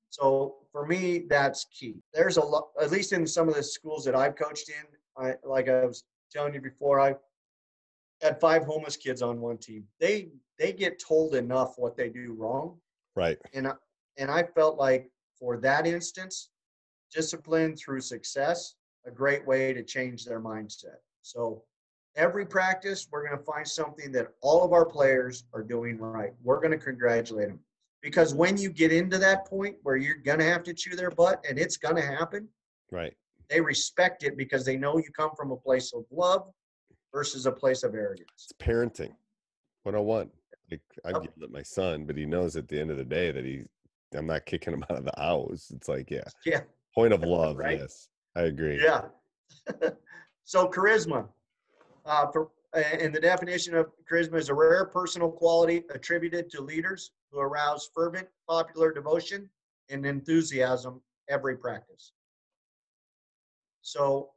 So 0.09 0.57
for 0.73 0.85
me, 0.85 1.27
that's 1.29 1.67
key. 1.67 2.03
There's 2.13 2.39
a 2.39 2.45
lot, 2.45 2.71
at 2.81 2.91
least 2.91 3.13
in 3.13 3.25
some 3.25 3.49
of 3.49 3.55
the 3.55 3.63
schools 3.63 4.05
that 4.05 4.17
I've 4.17 4.35
coached 4.35 4.69
in. 4.69 4.85
I 5.17 5.37
like 5.45 5.69
I 5.69 5.85
was 5.87 6.03
telling 6.33 6.55
you 6.55 6.61
before, 6.61 6.99
I 6.99 7.15
had 8.23 8.41
five 8.41 8.65
homeless 8.65 8.97
kids 8.97 9.23
on 9.23 9.41
one 9.41 9.59
team. 9.59 9.85
They 9.99 10.29
they 10.59 10.73
get 10.73 10.99
told 10.99 11.35
enough 11.35 11.75
what 11.77 11.97
they 11.97 12.09
do 12.11 12.35
wrong, 12.39 12.79
Right. 13.17 13.39
and 13.55 13.67
I, 13.67 13.73
and 14.19 14.31
I 14.31 14.43
felt 14.43 14.79
like 14.79 15.11
for 15.39 15.57
that 15.59 15.87
instance, 15.87 16.51
discipline 17.15 17.77
through 17.77 18.03
success, 18.03 18.75
a 19.07 19.11
great 19.11 19.47
way 19.47 19.73
to 19.73 19.83
change 19.83 20.27
their 20.27 20.41
mindset. 20.41 20.99
So 21.23 21.63
every 22.15 22.45
practice, 22.45 23.09
we're 23.11 23.27
going 23.27 23.39
to 23.39 23.45
find 23.45 23.67
something 23.67 24.13
that 24.13 24.29
all 24.43 24.63
of 24.65 24.73
our 24.75 24.85
players 24.85 25.45
are 25.55 25.63
doing 25.63 25.99
right. 25.99 26.35
We're 26.43 26.61
going 26.61 26.79
to 26.79 26.85
congratulate 26.85 27.49
them 27.49 27.61
because 28.03 28.35
when 28.35 28.59
you 28.59 28.69
get 28.71 28.93
into 28.93 29.17
that 29.17 29.47
point 29.47 29.77
where 29.83 29.97
you're 29.97 30.17
going 30.17 30.41
to 30.41 30.45
have 30.45 30.63
to 30.65 30.75
chew 30.75 30.95
their 30.95 31.11
butt, 31.11 31.43
and 31.49 31.59
it's 31.59 31.79
going 31.79 31.97
to 31.97 32.03
happen, 32.03 32.47
Right. 32.91 33.15
they 33.49 33.63
respect 33.63 34.25
it 34.25 34.37
because 34.37 34.67
they 34.67 34.77
know 34.77 34.99
you 34.99 35.11
come 35.17 35.31
from 35.35 35.53
a 35.53 35.57
place 35.57 35.95
of 35.95 36.05
love 36.11 36.51
versus 37.13 37.47
a 37.47 37.53
place 37.53 37.83
of 37.83 37.95
arrogance. 37.95 38.29
It's 38.35 38.53
parenting 38.53 39.15
101. 39.85 40.31
Like 40.71 40.81
I 41.05 41.09
Yep. 41.11 41.23
yelled 41.23 41.43
at 41.43 41.51
my 41.51 41.63
son, 41.63 42.05
but 42.05 42.17
he 42.17 42.25
knows 42.27 42.57
at 42.57 42.69
the 42.69 42.81
end 42.81 42.91
of 42.91 42.97
the 42.97 43.05
day 43.05 43.33
that 43.33 43.45
he 43.45 43.65
I'm 44.17 44.27
not 44.27 44.45
kicking 44.47 44.73
him 44.73 44.85
out 44.91 44.99
of 44.99 45.05
the 45.05 45.15
house. 45.17 45.71
It's 45.75 45.89
like, 45.89 46.11
yeah. 46.11 46.23
Yeah. 46.45 46.61
Point 46.95 47.13
of 47.13 47.23
love. 47.25 47.57
Right. 47.59 47.79
Yes. 47.79 48.09
I 48.37 48.43
agree. 48.43 48.81
Yeah. 48.83 49.03
so 50.45 50.69
charisma, 50.69 51.29
uh, 52.07 52.27
for, 52.31 52.51
and 52.75 53.13
the 53.15 53.21
definition 53.21 53.75
of 53.75 53.91
charisma 54.11 54.37
is 54.39 54.49
a 54.49 54.55
rare 54.55 54.85
personal 54.85 55.31
quality 55.31 55.85
attributed 55.93 56.51
to 56.51 56.61
leaders 56.61 57.13
who 57.31 57.41
arouse 57.41 57.91
fervent 57.95 58.29
popular 58.49 58.93
devotion 58.93 59.49
and 59.91 60.07
enthusiasm 60.07 61.01
every 61.29 61.57
practice. 61.57 62.13
So 63.83 64.31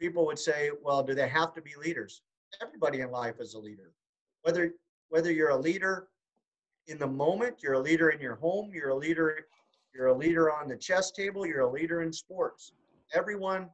people 0.00 0.26
would 0.26 0.38
say, 0.38 0.70
well, 0.82 1.02
do 1.02 1.14
they 1.14 1.28
have 1.28 1.54
to 1.54 1.62
be 1.62 1.72
leaders? 1.78 2.22
Everybody 2.62 3.00
in 3.00 3.10
life 3.10 3.36
is 3.38 3.54
a 3.54 3.58
leader. 3.58 3.92
Whether 4.42 4.72
whether 5.10 5.30
you're 5.30 5.50
a 5.50 5.56
leader 5.56 6.08
in 6.86 6.98
the 6.98 7.06
moment, 7.06 7.56
you're 7.62 7.74
a 7.74 7.80
leader 7.80 8.10
in 8.10 8.20
your 8.20 8.36
home, 8.36 8.70
you're 8.72 8.90
a 8.90 8.94
leader, 8.94 9.46
you're 9.94 10.06
a 10.06 10.16
leader 10.16 10.52
on 10.52 10.68
the 10.68 10.76
chess 10.76 11.10
table, 11.10 11.46
you're 11.46 11.60
a 11.60 11.70
leader 11.70 12.02
in 12.02 12.12
sports. 12.12 12.72
Everyone 13.12 13.68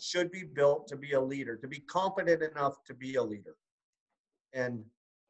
should 0.00 0.30
be 0.30 0.44
built 0.44 0.88
to 0.88 0.96
be 0.96 1.12
a 1.12 1.20
leader, 1.20 1.56
to 1.56 1.68
be 1.68 1.80
competent 1.80 2.42
enough 2.42 2.82
to 2.86 2.94
be 2.94 3.16
a 3.16 3.22
leader. 3.22 3.56
And 4.54 4.82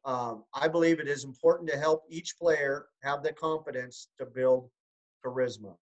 um, 0.05 0.43
I 0.53 0.67
believe 0.67 0.99
it 0.99 1.07
is 1.07 1.25
important 1.25 1.69
to 1.69 1.77
help 1.77 2.03
each 2.09 2.37
player 2.37 2.87
have 3.03 3.21
the 3.21 3.33
confidence 3.33 4.07
to 4.17 4.25
build 4.25 4.69
charisma. 5.25 5.75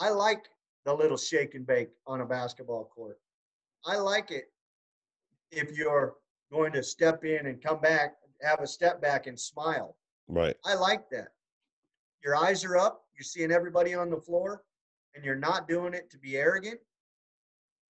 I 0.00 0.10
like 0.10 0.46
the 0.84 0.92
little 0.92 1.16
shake 1.16 1.54
and 1.54 1.66
bake 1.66 1.90
on 2.06 2.22
a 2.22 2.26
basketball 2.26 2.90
court. 2.94 3.18
I 3.86 3.96
like 3.96 4.30
it 4.30 4.44
if 5.50 5.76
you're 5.76 6.14
going 6.52 6.72
to 6.72 6.82
step 6.82 7.24
in 7.24 7.46
and 7.46 7.62
come 7.62 7.80
back, 7.80 8.14
have 8.42 8.60
a 8.60 8.66
step 8.66 9.00
back 9.00 9.26
and 9.26 9.38
smile. 9.38 9.96
Right. 10.28 10.56
I 10.64 10.74
like 10.74 11.08
that. 11.10 11.28
Your 12.24 12.36
eyes 12.36 12.64
are 12.64 12.76
up, 12.76 13.04
you're 13.14 13.24
seeing 13.24 13.50
everybody 13.50 13.94
on 13.94 14.10
the 14.10 14.20
floor, 14.20 14.62
and 15.14 15.24
you're 15.24 15.36
not 15.36 15.68
doing 15.68 15.94
it 15.94 16.10
to 16.10 16.18
be 16.18 16.36
arrogant. 16.36 16.80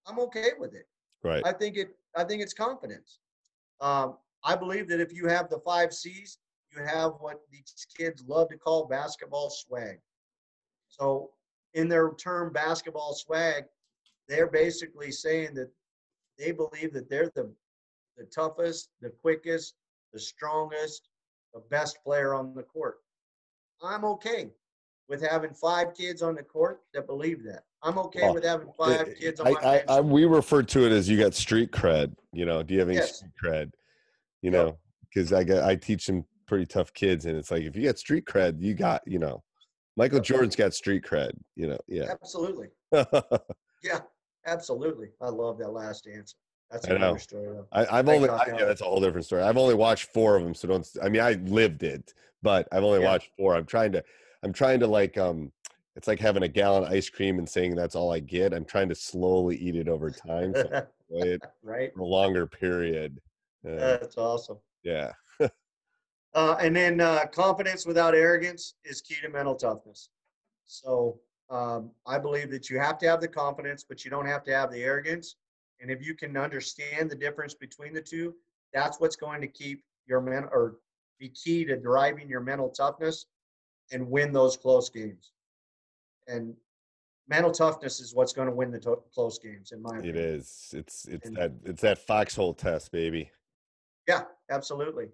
I'm 0.05 0.19
okay 0.19 0.51
with 0.59 0.73
it. 0.73 0.87
Right. 1.23 1.43
I 1.45 1.53
think 1.53 1.77
it. 1.77 1.95
I 2.15 2.23
think 2.23 2.41
it's 2.41 2.53
confidence. 2.53 3.19
Um, 3.79 4.17
I 4.43 4.55
believe 4.55 4.87
that 4.89 4.99
if 4.99 5.13
you 5.13 5.27
have 5.27 5.49
the 5.49 5.59
five 5.59 5.93
C's, 5.93 6.37
you 6.75 6.83
have 6.83 7.13
what 7.19 7.39
these 7.51 7.87
kids 7.97 8.23
love 8.27 8.49
to 8.49 8.57
call 8.57 8.87
basketball 8.87 9.49
swag. 9.49 9.99
So, 10.89 11.31
in 11.73 11.87
their 11.87 12.11
term 12.15 12.51
basketball 12.51 13.13
swag, 13.13 13.63
they're 14.27 14.49
basically 14.49 15.11
saying 15.11 15.53
that 15.55 15.69
they 16.37 16.51
believe 16.51 16.93
that 16.93 17.09
they're 17.09 17.31
the 17.35 17.53
the 18.17 18.25
toughest, 18.25 18.89
the 19.01 19.09
quickest, 19.09 19.73
the 20.13 20.19
strongest, 20.19 21.09
the 21.53 21.61
best 21.71 21.97
player 22.03 22.33
on 22.35 22.53
the 22.53 22.61
court. 22.61 22.97
I'm 23.81 24.05
okay 24.05 24.51
with 25.09 25.21
having 25.21 25.53
five 25.53 25.95
kids 25.95 26.21
on 26.21 26.35
the 26.35 26.43
court 26.43 26.81
that 26.93 27.07
believe 27.07 27.43
that. 27.43 27.63
I'm 27.81 27.97
okay 27.97 28.21
Well, 28.21 28.35
with 28.35 28.45
having 28.45 28.71
five 28.77 29.01
Uh, 29.01 29.05
kids 29.19 29.39
on 29.39 29.47
I, 29.47 29.51
my 29.51 29.59
I. 29.63 29.83
I, 29.97 30.01
we 30.01 30.25
refer 30.25 30.61
to 30.63 30.85
it 30.85 30.91
as 30.91 31.09
you 31.09 31.17
got 31.17 31.33
street 31.33 31.71
cred. 31.71 32.13
You 32.31 32.45
know, 32.45 32.61
do 32.63 32.73
you 32.73 32.79
have 32.79 32.89
any 32.89 32.97
Yes. 32.97 33.17
street 33.17 33.31
cred? 33.43 33.71
You 34.41 34.51
know, 34.51 34.77
because 35.09 35.33
I 35.33 35.43
got 35.43 35.63
I 35.63 35.75
teach 35.75 36.05
some 36.05 36.25
pretty 36.47 36.65
tough 36.65 36.93
kids, 36.93 37.25
and 37.25 37.35
it's 37.37 37.49
like 37.51 37.63
if 37.63 37.75
you 37.75 37.83
got 37.83 37.97
street 37.97 38.25
cred, 38.25 38.61
you 38.61 38.73
got 38.73 39.01
you 39.07 39.19
know, 39.19 39.43
Michael 39.97 40.17
Yep. 40.17 40.25
Jordan's 40.25 40.55
got 40.55 40.73
street 40.73 41.03
cred. 41.03 41.31
You 41.55 41.69
know, 41.69 41.79
yeah. 41.87 42.11
Absolutely. 42.11 42.69
Yeah, 43.83 43.99
absolutely. 44.45 45.09
I 45.21 45.29
love 45.29 45.57
that 45.59 45.69
last 45.71 46.07
answer. 46.07 46.35
That's 46.71 46.89
I 46.89 46.97
know. 46.97 47.17
story. 47.17 47.47
Though. 47.47 47.67
I, 47.71 47.81
I've 47.99 48.05
Thank 48.05 48.23
only 48.23 48.29
I, 48.29 48.45
yeah. 48.47 48.65
that's 48.65 48.81
a 48.81 48.85
whole 48.85 48.99
different 48.99 49.25
story. 49.25 49.43
I've 49.43 49.57
only 49.57 49.75
watched 49.75 50.11
four 50.13 50.35
of 50.35 50.43
them, 50.43 50.55
so 50.55 50.67
don't. 50.67 50.87
I 51.01 51.09
mean, 51.09 51.21
I 51.21 51.33
lived 51.33 51.83
it, 51.83 52.13
but 52.41 52.67
I've 52.71 52.83
only 52.83 52.99
Yeah. 52.99 53.05
watched 53.05 53.29
four. 53.37 53.55
I'm 53.55 53.65
trying 53.65 53.91
to, 53.93 54.03
I'm 54.41 54.53
trying 54.53 54.79
to 54.79 54.87
like, 54.87 55.17
um, 55.17 55.51
it's 55.95 56.07
like 56.07 56.19
having 56.19 56.43
a 56.43 56.47
gallon 56.47 56.83
of 56.83 56.91
ice 56.91 57.09
cream 57.09 57.37
and 57.37 57.47
saying 57.47 57.75
that's 57.75 57.95
all 57.95 58.11
I 58.11 58.19
get. 58.19 58.53
I'm 58.53 58.65
trying 58.65 58.89
to 58.89 58.95
slowly 58.95 59.55
eat 59.57 59.75
it 59.75 59.87
over 59.87 60.09
time, 60.09 60.55
so 60.55 60.69
right? 61.63 61.93
for 61.93 62.01
a 62.01 62.05
longer 62.05 62.47
period. 62.47 63.21
Uh, 63.65 63.75
That's 63.77 64.17
awesome. 64.17 64.57
yeah, 64.83 65.11
Uh, 66.33 66.57
and 66.59 66.75
then 66.75 66.99
uh, 66.99 67.25
confidence 67.27 67.85
without 67.85 68.15
arrogance 68.15 68.73
is 68.83 69.01
key 69.01 69.15
to 69.21 69.29
mental 69.29 69.53
toughness. 69.55 70.09
So 70.65 71.19
um, 71.49 71.91
I 72.13 72.19
believe 72.19 72.51
that 72.51 72.69
you 72.69 72.79
have 72.79 72.99
to 72.99 73.07
have 73.07 73.21
the 73.21 73.27
confidence, 73.27 73.83
but 73.87 74.05
you 74.05 74.11
don't 74.11 74.27
have 74.27 74.43
to 74.43 74.53
have 74.55 74.71
the 74.71 74.83
arrogance. 74.83 75.35
And 75.81 75.89
if 75.89 76.05
you 76.05 76.13
can 76.13 76.37
understand 76.37 77.09
the 77.09 77.15
difference 77.15 77.55
between 77.55 77.91
the 77.91 78.01
two, 78.01 78.35
that's 78.71 78.99
what's 78.99 79.15
going 79.15 79.41
to 79.41 79.47
keep 79.47 79.83
your 80.05 80.21
men 80.21 80.43
or 80.51 80.75
be 81.19 81.29
key 81.29 81.65
to 81.65 81.75
driving 81.75 82.29
your 82.29 82.39
mental 82.41 82.69
toughness 82.69 83.25
and 83.91 84.07
win 84.07 84.31
those 84.31 84.55
close 84.55 84.91
games. 84.91 85.31
And 86.27 86.53
mental 87.27 87.51
toughness 87.51 87.99
is 87.99 88.13
what's 88.13 88.31
going 88.31 88.47
to 88.47 88.53
win 88.53 88.69
the 88.71 88.79
to- 88.81 89.01
close 89.11 89.39
games, 89.39 89.71
in 89.71 89.81
my 89.81 89.97
opinion. 89.97 90.15
is. 90.17 90.69
It's 90.77 91.05
it's 91.05 91.27
And- 91.27 91.35
that 91.37 91.51
it's 91.65 91.81
that 91.81 91.97
foxhole 91.97 92.53
test, 92.53 92.91
baby. 92.91 93.31
Yeah, 94.07 94.25
absolutely. 94.51 95.07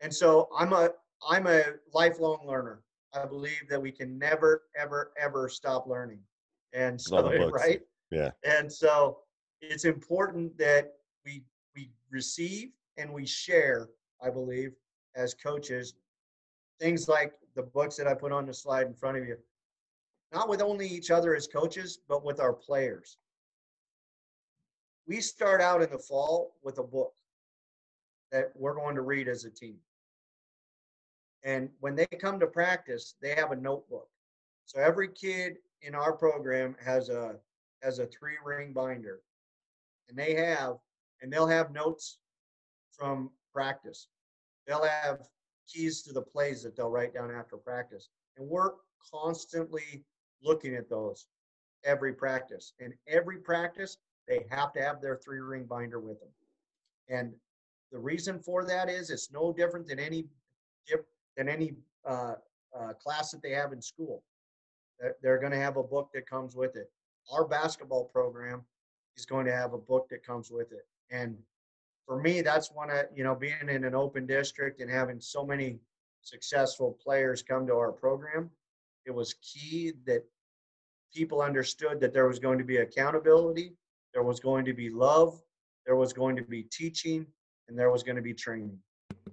And 0.00 0.12
so 0.12 0.48
I'm 0.56 0.72
a 0.72 0.90
I'm 1.28 1.46
a 1.46 1.62
lifelong 1.92 2.44
learner. 2.44 2.82
I 3.14 3.26
believe 3.26 3.68
that 3.68 3.80
we 3.80 3.92
can 3.92 4.18
never, 4.18 4.62
ever, 4.76 5.12
ever 5.18 5.48
stop 5.48 5.86
learning. 5.86 6.20
And 6.72 7.00
so, 7.00 7.22
right? 7.52 7.80
Yeah. 8.10 8.30
And 8.44 8.72
so 8.72 9.18
it's 9.60 9.84
important 9.84 10.56
that 10.58 10.94
we 11.24 11.44
we 11.74 11.90
receive 12.10 12.70
and 12.96 13.12
we 13.12 13.26
share, 13.26 13.88
I 14.22 14.30
believe, 14.30 14.72
as 15.16 15.34
coaches, 15.34 15.94
things 16.80 17.08
like 17.08 17.34
the 17.54 17.62
books 17.62 17.96
that 17.96 18.06
I 18.06 18.14
put 18.14 18.32
on 18.32 18.46
the 18.46 18.54
slide 18.54 18.86
in 18.86 18.94
front 18.94 19.16
of 19.16 19.26
you. 19.26 19.36
Not 20.32 20.48
with 20.48 20.60
only 20.60 20.86
each 20.86 21.10
other 21.10 21.34
as 21.34 21.46
coaches, 21.46 22.00
but 22.08 22.24
with 22.24 22.40
our 22.40 22.52
players. 22.52 23.18
We 25.06 25.20
start 25.20 25.60
out 25.60 25.82
in 25.82 25.90
the 25.90 25.98
fall 25.98 26.56
with 26.64 26.78
a 26.78 26.82
book 26.82 27.12
that 28.32 28.50
we're 28.56 28.74
going 28.74 28.96
to 28.96 29.02
read 29.02 29.28
as 29.28 29.44
a 29.44 29.50
team. 29.50 29.76
And 31.44 31.68
when 31.80 31.94
they 31.94 32.06
come 32.06 32.40
to 32.40 32.46
practice, 32.46 33.14
they 33.20 33.34
have 33.34 33.52
a 33.52 33.56
notebook. 33.56 34.08
So 34.64 34.80
every 34.80 35.08
kid 35.08 35.58
in 35.82 35.94
our 35.94 36.12
program 36.12 36.74
has 36.82 37.10
a 37.10 37.36
has 37.82 37.98
a 37.98 38.06
three 38.06 38.38
ring 38.44 38.72
binder. 38.72 39.20
And 40.08 40.18
they 40.18 40.34
have 40.34 40.76
and 41.20 41.32
they'll 41.32 41.46
have 41.46 41.72
notes 41.72 42.18
from 42.92 43.30
practice. 43.52 44.08
They'll 44.66 44.84
have 44.84 45.20
keys 45.68 46.02
to 46.02 46.12
the 46.12 46.22
plays 46.22 46.62
that 46.62 46.76
they'll 46.76 46.90
write 46.90 47.14
down 47.14 47.30
after 47.30 47.56
practice. 47.56 48.08
And 48.36 48.48
we're 48.48 48.72
constantly 49.12 50.04
looking 50.42 50.74
at 50.74 50.88
those 50.88 51.26
every 51.84 52.14
practice. 52.14 52.72
And 52.80 52.94
every 53.06 53.38
practice, 53.38 53.98
they 54.26 54.46
have 54.50 54.72
to 54.72 54.82
have 54.82 55.00
their 55.00 55.16
three 55.16 55.40
ring 55.40 55.64
binder 55.64 56.00
with 56.00 56.18
them. 56.20 56.30
And 57.08 57.34
the 57.92 57.98
reason 57.98 58.38
for 58.38 58.64
that 58.64 58.88
is 58.88 59.10
it's 59.10 59.30
no 59.30 59.52
different 59.52 59.86
than 59.86 59.98
any 59.98 60.26
than 61.36 61.48
any 61.48 61.74
uh, 62.06 62.34
uh, 62.78 62.92
class 62.94 63.30
that 63.30 63.42
they 63.42 63.50
have 63.50 63.72
in 63.72 63.80
school. 63.80 64.22
They're, 65.00 65.16
they're 65.22 65.38
going 65.38 65.52
to 65.52 65.58
have 65.58 65.76
a 65.76 65.82
book 65.82 66.10
that 66.14 66.28
comes 66.28 66.54
with 66.54 66.76
it. 66.76 66.90
Our 67.32 67.46
basketball 67.46 68.04
program 68.04 68.62
is 69.16 69.26
going 69.26 69.46
to 69.46 69.54
have 69.54 69.72
a 69.72 69.78
book 69.78 70.08
that 70.10 70.24
comes 70.24 70.50
with 70.50 70.72
it. 70.72 70.86
And 71.10 71.36
for 72.06 72.20
me, 72.20 72.40
that's 72.40 72.70
one 72.70 72.90
of 72.90 73.06
you 73.14 73.24
know 73.24 73.34
being 73.34 73.68
in 73.68 73.84
an 73.84 73.94
open 73.94 74.26
district 74.26 74.80
and 74.80 74.90
having 74.90 75.20
so 75.20 75.44
many 75.44 75.78
successful 76.22 76.98
players 77.02 77.42
come 77.42 77.66
to 77.66 77.74
our 77.74 77.92
program. 77.92 78.50
It 79.06 79.14
was 79.14 79.34
key 79.34 79.92
that 80.06 80.24
people 81.14 81.42
understood 81.42 82.00
that 82.00 82.12
there 82.12 82.26
was 82.26 82.38
going 82.38 82.58
to 82.58 82.64
be 82.64 82.78
accountability, 82.78 83.74
there 84.12 84.22
was 84.22 84.40
going 84.40 84.64
to 84.64 84.72
be 84.72 84.90
love, 84.90 85.40
there 85.86 85.96
was 85.96 86.12
going 86.12 86.36
to 86.36 86.42
be 86.42 86.64
teaching, 86.64 87.26
and 87.68 87.78
there 87.78 87.90
was 87.90 88.02
going 88.02 88.16
to 88.16 88.22
be 88.22 88.34
training. 88.34 88.78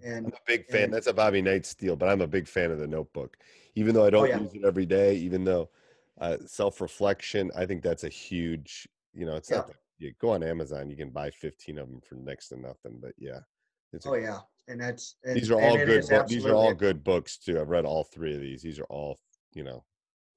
I'm 0.06 0.26
a 0.28 0.32
big 0.46 0.66
fan. 0.68 0.86
And- 0.86 0.94
That's 0.94 1.08
a 1.08 1.14
Bobby 1.14 1.42
Knight 1.42 1.66
steal, 1.66 1.96
but 1.96 2.10
I'm 2.10 2.22
a 2.22 2.28
big 2.28 2.48
fan 2.48 2.72
of 2.72 2.80
the 2.80 2.88
notebook. 2.88 3.38
Even 3.76 3.96
though 3.96 4.06
I 4.06 4.10
don't 4.10 4.28
yeah. 4.28 4.40
use 4.40 4.54
it 4.54 4.66
every 4.66 4.86
day, 4.86 5.16
even 5.16 5.44
though 5.44 5.70
uh, 6.20 6.38
self 6.46 6.82
reflection, 6.82 7.52
I 7.56 7.66
think 7.66 7.82
that's 7.82 8.04
a 8.04 8.10
huge. 8.10 8.88
You 9.14 9.26
know, 9.26 9.36
it's 9.36 9.50
not. 9.50 9.68
That, 9.68 9.76
you 9.98 10.14
go 10.20 10.32
on 10.32 10.44
Amazon, 10.44 10.90
you 10.90 10.98
can 10.98 11.10
buy 11.10 11.30
15 11.30 11.78
of 11.78 11.88
them 11.88 12.02
for 12.02 12.16
next 12.16 12.50
to 12.50 12.60
nothing. 12.60 13.00
But 13.02 13.14
yeah, 13.18 13.40
it's 13.94 14.06
a- 14.06 14.10
oh 14.10 14.16
yeah, 14.16 14.40
and 14.68 14.82
that's 14.82 15.16
and, 15.24 15.36
these 15.36 15.52
are 15.52 15.62
all 15.62 15.78
good. 15.78 15.90
is 15.90 16.10
Book, 16.10 16.28
these 16.28 16.46
are 16.46 16.56
all 16.56 16.74
good 16.74 17.04
books 17.04 17.38
too. 17.38 17.60
I've 17.60 17.70
read 17.70 17.86
all 17.86 18.04
three 18.04 18.34
of 18.34 18.42
these. 18.42 18.62
These 18.62 18.80
are 18.80 18.86
all 18.86 19.20
you 19.54 19.64
know, 19.64 19.84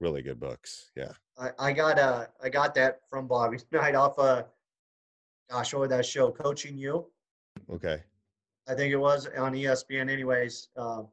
really 0.01 0.23
good 0.23 0.41
books. 0.41 0.91
Yeah. 0.97 1.13
I, 1.39 1.51
I 1.59 1.73
got 1.73 1.99
uh 1.99 2.27
I 2.43 2.49
got 2.49 2.75
that 2.75 3.01
from 3.09 3.27
Bobby 3.27 3.59
Knight 3.73 3.95
off 3.95 4.19
uh 4.19 4.45
gosh, 5.51 5.73
what 5.73 5.81
was 5.81 5.91
that 5.91 6.07
show? 6.07 6.31
Coaching 6.31 6.77
You. 6.77 7.07
Okay. 7.71 8.03
I 8.69 8.75
think 8.75 8.93
it 8.93 8.97
was 8.97 9.27
on 9.39 9.53
ESPN 9.53 10.11
anyways. 10.11 10.69
Um, 10.77 11.09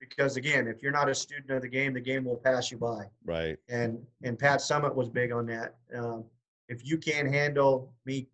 because 0.00 0.36
again, 0.36 0.66
if 0.66 0.82
you're 0.82 0.92
not 0.92 1.08
a 1.08 1.14
student 1.14 1.50
of 1.50 1.62
the 1.62 1.68
game, 1.68 1.94
the 1.94 2.00
game 2.00 2.24
will 2.24 2.36
pass 2.36 2.70
you 2.70 2.78
by. 2.78 3.04
Right. 3.24 3.56
And 3.68 3.98
and 4.24 4.38
Pat 4.38 4.58
Summitt 4.60 4.94
was 4.94 5.08
big 5.08 5.32
on 5.32 5.46
that. 5.46 5.76
Um, 5.94 6.24
if 6.68 6.84
you 6.84 6.98
can't 6.98 7.32
handle 7.32 7.92
me 8.04 8.28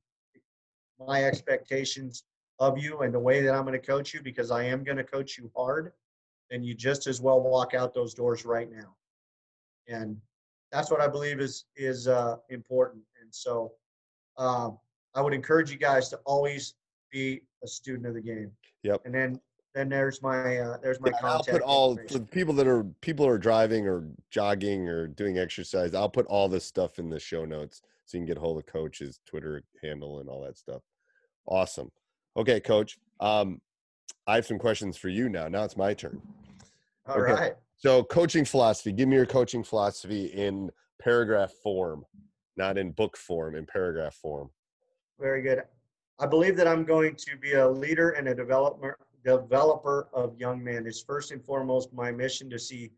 my 0.99 1.25
expectations 1.25 2.25
of 2.59 2.79
you 2.79 3.01
and 3.01 3.13
the 3.15 3.19
way 3.19 3.43
that 3.43 3.55
I'm 3.55 3.63
going 3.63 3.79
to 3.79 3.87
coach 3.87 4.15
you, 4.15 4.23
because 4.23 4.51
I 4.51 4.65
am 4.65 4.83
going 4.83 4.97
to 4.97 5.05
coach 5.05 5.39
you 5.39 5.51
hard, 5.55 5.93
then 6.51 6.65
you 6.65 6.75
just 6.75 7.07
as 7.07 7.21
well 7.21 7.41
walk 7.41 7.75
out 7.75 7.95
those 7.95 8.15
doors 8.15 8.45
right 8.45 8.71
now. 8.71 8.97
And 9.87 10.17
that's 10.73 10.91
what 10.91 11.01
I 11.01 11.09
believe 11.09 11.41
is 11.41 11.67
is 11.77 12.09
uh, 12.09 12.37
important. 12.49 13.03
And 13.21 13.35
so 13.35 13.73
um, 14.39 14.79
I 15.15 15.21
would 15.21 15.35
encourage 15.35 15.71
you 15.71 15.79
guys 15.79 16.09
to 16.11 16.17
always 16.25 16.75
be 17.11 17.43
a 17.63 17.69
student 17.69 18.07
of 18.07 18.15
the 18.15 18.21
game. 18.21 18.51
Yep. 18.83 19.03
And 19.05 19.15
then 19.15 19.41
then 19.75 19.89
there's 19.89 20.23
my 20.23 20.59
uh, 20.59 20.79
there's 20.83 21.01
my 21.01 21.11
Yeah, 21.11 21.29
I'll 21.29 21.45
put 21.45 21.63
all 21.63 21.97
for 21.97 22.19
the 22.19 22.21
people 22.21 22.55
that 22.55 22.67
are 22.67 22.85
people 23.01 23.27
are 23.27 23.39
driving 23.39 23.87
or 23.87 24.09
jogging 24.31 24.89
or 24.89 25.07
doing 25.07 25.39
exercise. 25.39 25.95
I'll 25.95 26.09
put 26.09 26.27
all 26.27 26.49
this 26.49 26.65
stuff 26.65 26.99
in 26.99 27.09
the 27.09 27.21
show 27.21 27.45
notes 27.45 27.83
so 28.05 28.17
you 28.17 28.23
can 28.23 28.27
get 28.27 28.39
hold 28.39 28.59
of 28.59 28.67
Coach's 28.67 29.21
Twitter 29.27 29.63
handle 29.83 30.21
and 30.21 30.29
all 30.29 30.41
that 30.43 30.57
stuff. 30.57 30.83
Awesome. 31.47 31.91
Okay, 32.37 32.61
Coach. 32.61 32.99
Um, 33.21 33.61
I 34.27 34.37
have 34.37 34.47
some 34.47 34.59
questions 34.59 34.97
for 34.97 35.09
you 35.09 35.29
now. 35.29 35.49
Now 35.49 35.65
it's 35.65 35.77
my 35.77 35.95
turn. 35.95 36.21
All 37.07 37.21
okay. 37.21 37.33
right. 37.33 37.53
So, 37.77 38.03
coaching 38.03 38.45
philosophy. 38.45 38.93
Give 38.93 39.09
me 39.09 39.17
your 39.17 39.27
coaching 39.27 39.63
philosophy 39.63 40.27
in 40.27 40.71
paragraph 41.01 41.53
form, 41.63 42.05
not 42.57 42.77
in 42.77 42.91
book 42.91 43.17
form. 43.17 43.55
In 43.55 43.67
paragraph 43.67 44.15
form. 44.15 44.51
Very 45.21 45.43
good. 45.43 45.63
I 46.21 46.27
believe 46.27 46.57
that 46.57 46.67
I'm 46.67 46.85
going 46.85 47.15
to 47.17 47.37
be 47.37 47.53
a 47.53 47.69
leader 47.69 48.11
and 48.11 48.29
a 48.29 48.35
developer 48.35 48.99
developer 49.25 50.09
of 50.15 50.37
young 50.39 50.63
men. 50.63 50.87
It's 50.87 51.03
first 51.03 51.33
and 51.33 51.45
foremost 51.45 51.93
my 51.93 52.11
mission 52.11 52.49
to 52.51 52.59
see 52.59 52.93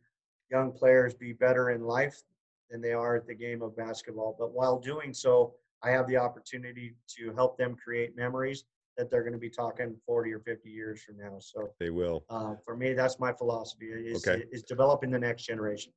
young 0.51 0.71
players 0.71 1.15
be 1.15 1.33
better 1.33 1.71
in 1.71 1.83
life 1.83 2.23
than 2.71 2.81
they 2.81 2.93
are 2.93 3.17
at 3.17 3.27
the 3.27 3.35
game 3.35 3.63
of 3.63 3.75
basketball. 3.77 4.37
But 4.39 4.53
while 4.53 4.79
doing 4.79 5.13
so, 5.13 5.55
I 5.83 5.91
have 5.91 6.07
the 6.07 6.19
opportunity 6.19 6.95
to 7.17 7.33
help 7.35 7.57
them 7.59 7.75
create 7.75 8.15
memories 8.17 8.65
that 8.97 9.11
they're 9.11 9.23
going 9.23 9.33
to 9.33 9.39
be 9.39 9.51
talking 9.51 9.97
40 10.07 10.33
or 10.33 10.41
50 10.41 10.71
years 10.71 11.03
from 11.03 11.17
now. 11.17 11.39
So 11.41 11.73
They 11.81 11.91
will. 11.91 12.25
uh, 12.29 12.55
for 12.65 12.77
me, 12.77 12.93
that's 12.93 13.19
my 13.19 13.33
philosophy 13.33 13.87
is, 13.87 14.27
Okay. 14.27 14.45
is 14.53 14.63
developing 14.63 15.11
the 15.11 15.19
next 15.19 15.45
generation. 15.45 15.93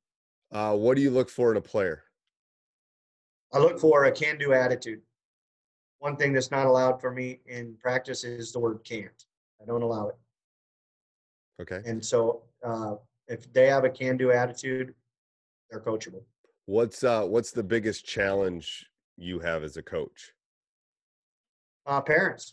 Uh, 0.50 0.74
what 0.74 0.96
do 0.96 1.02
you 1.02 1.10
look 1.10 1.28
for 1.28 1.50
in 1.50 1.58
a 1.58 1.62
player? 1.62 2.02
I 3.52 3.58
look 3.58 3.78
for 3.78 4.04
a 4.06 4.10
can-do 4.12 4.52
attitude. 4.52 5.02
One 6.04 6.16
thing 6.16 6.34
that's 6.34 6.50
not 6.50 6.66
allowed 6.66 7.00
for 7.00 7.10
me 7.10 7.40
in 7.46 7.76
practice 7.80 8.24
is 8.24 8.52
the 8.52 8.58
word 8.58 8.80
can't. 8.84 9.24
I 9.62 9.64
don't 9.64 9.80
allow 9.80 10.08
it. 10.08 10.16
Okay. 11.62 11.80
And 11.88 12.04
so 12.04 12.42
uh, 12.62 12.96
if 13.26 13.50
they 13.54 13.68
have 13.68 13.84
a 13.84 13.88
can-do 13.88 14.30
attitude, 14.30 14.94
they're 15.70 15.80
coachable. 15.80 16.22
What's 16.66 17.02
uh 17.04 17.22
what's 17.24 17.52
the 17.52 17.62
biggest 17.62 18.04
challenge 18.04 18.84
you 19.16 19.38
have 19.38 19.62
as 19.62 19.78
a 19.78 19.82
coach? 19.82 20.32
Uh, 21.86 22.02
parents. 22.02 22.52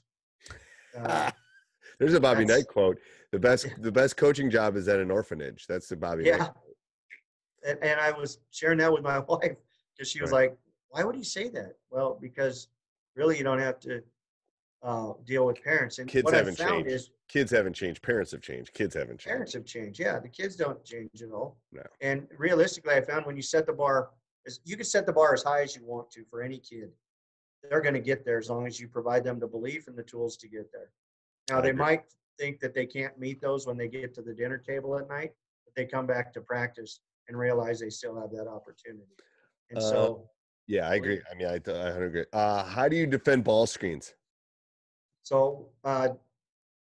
Uh, 0.98 1.29
There's 2.00 2.13
a 2.13 2.22
Bobby 2.22 2.46
Knight 2.46 2.67
quote. 2.70 3.00
The 3.34 3.39
best 3.39 3.67
the 3.81 3.91
best 3.91 4.15
coaching 4.15 4.50
job 4.50 4.77
is 4.77 4.88
at 4.88 5.01
an 5.01 5.12
orphanage. 5.12 5.65
That's 5.67 5.89
the 5.89 5.98
Bobby 5.98 6.24
Knight. 6.24 6.39
yeah. 6.39 7.70
And, 7.70 7.84
and 7.84 8.00
I 8.00 8.12
was 8.17 8.38
sharing 8.51 8.77
that 8.77 8.93
with 8.93 9.03
my 9.03 9.20
wife 9.27 9.58
because 9.93 10.10
she 10.10 10.22
was 10.22 10.31
Right. 10.31 10.51
like, 10.51 10.58
why 10.88 11.03
would 11.03 11.17
he 11.17 11.24
say 11.25 11.50
that? 11.50 11.74
Well, 11.89 12.17
because 12.22 12.70
really 13.15 13.38
you 13.38 13.44
don't 13.44 13.60
have 13.60 13.80
to 13.82 14.01
uh, 14.84 15.13
deal 15.25 15.46
with 15.46 15.62
parents. 15.63 16.00
And 16.00 16.08
Kids 16.10 16.25
what 16.25 16.34
haven't 16.34 16.60
I 16.60 16.63
found 16.65 16.86
changed. 16.86 16.91
is 16.91 17.10
Kids 17.27 17.51
haven't 17.51 17.74
changed. 17.74 18.01
Parents 18.01 18.32
have 18.32 18.41
changed. 18.41 18.74
Kids 18.74 18.94
haven't 18.94 19.20
changed. 19.20 19.27
parents 19.27 19.53
have 19.53 19.65
changed. 19.65 20.00
Yeah, 20.00 20.20
the 20.20 20.27
kids 20.30 20.56
don't 20.56 20.84
change 20.84 21.22
at 21.22 21.32
all. 21.32 21.58
No. 21.72 21.84
And 22.01 22.27
realistically, 22.38 22.94
I 22.96 23.01
found 23.01 23.25
when 23.25 23.36
you 23.38 23.41
set 23.41 23.65
the 23.65 23.74
bar, 23.74 24.10
you 24.65 24.75
can 24.75 24.86
set 24.86 25.06
the 25.06 25.13
bar 25.13 25.34
as 25.34 25.44
high 25.44 25.62
as 25.62 25.75
you 25.75 25.86
want 25.86 26.10
to 26.12 26.24
for 26.30 26.41
any 26.41 26.58
kid. 26.58 26.89
They're 27.70 27.82
going 27.82 27.94
to 27.94 28.01
get 28.01 28.25
there 28.25 28.39
as 28.39 28.50
long 28.50 28.65
as 28.68 28.80
you 28.80 28.88
provide 28.88 29.24
them 29.24 29.39
the 29.39 29.48
belief 29.48 29.88
and 29.88 29.96
the 29.96 30.03
tools 30.03 30.36
to 30.38 30.48
get 30.48 30.72
there. 30.74 30.89
Now 31.50 31.62
they 31.62 31.72
might 31.72 32.03
think 32.39 32.60
that 32.62 32.74
they 32.74 32.86
can't 32.88 33.18
meet 33.20 33.39
those 33.39 33.68
when 33.68 33.77
they 33.77 33.88
get 33.88 34.13
to 34.15 34.22
the 34.22 34.34
dinner 34.34 34.58
table 34.58 34.98
at 34.98 35.08
night, 35.08 35.32
but 35.65 35.75
they 35.75 35.86
come 35.86 36.08
back 36.08 36.34
to 36.34 36.41
practice 36.41 37.01
and 37.27 37.38
realize 37.38 37.80
they 37.80 37.89
still 37.91 38.20
have 38.20 38.32
that 38.32 38.48
opportunity. 38.48 39.06
And 39.70 39.77
Uh, 39.77 39.82
so, 39.82 40.30
Yeah, 40.68 40.88
I 40.89 40.96
agree. 40.96 41.22
I 41.32 41.36
mean, 41.36 41.48
I 41.48 41.53
I 41.56 41.84
100 41.86 42.06
agree. 42.06 42.25
Uh, 42.32 42.63
how 42.63 42.88
do 42.88 42.96
you 42.96 43.06
defend 43.06 43.44
ball 43.44 43.65
screens? 43.68 44.13
So, 45.24 45.68
uh, 45.84 46.10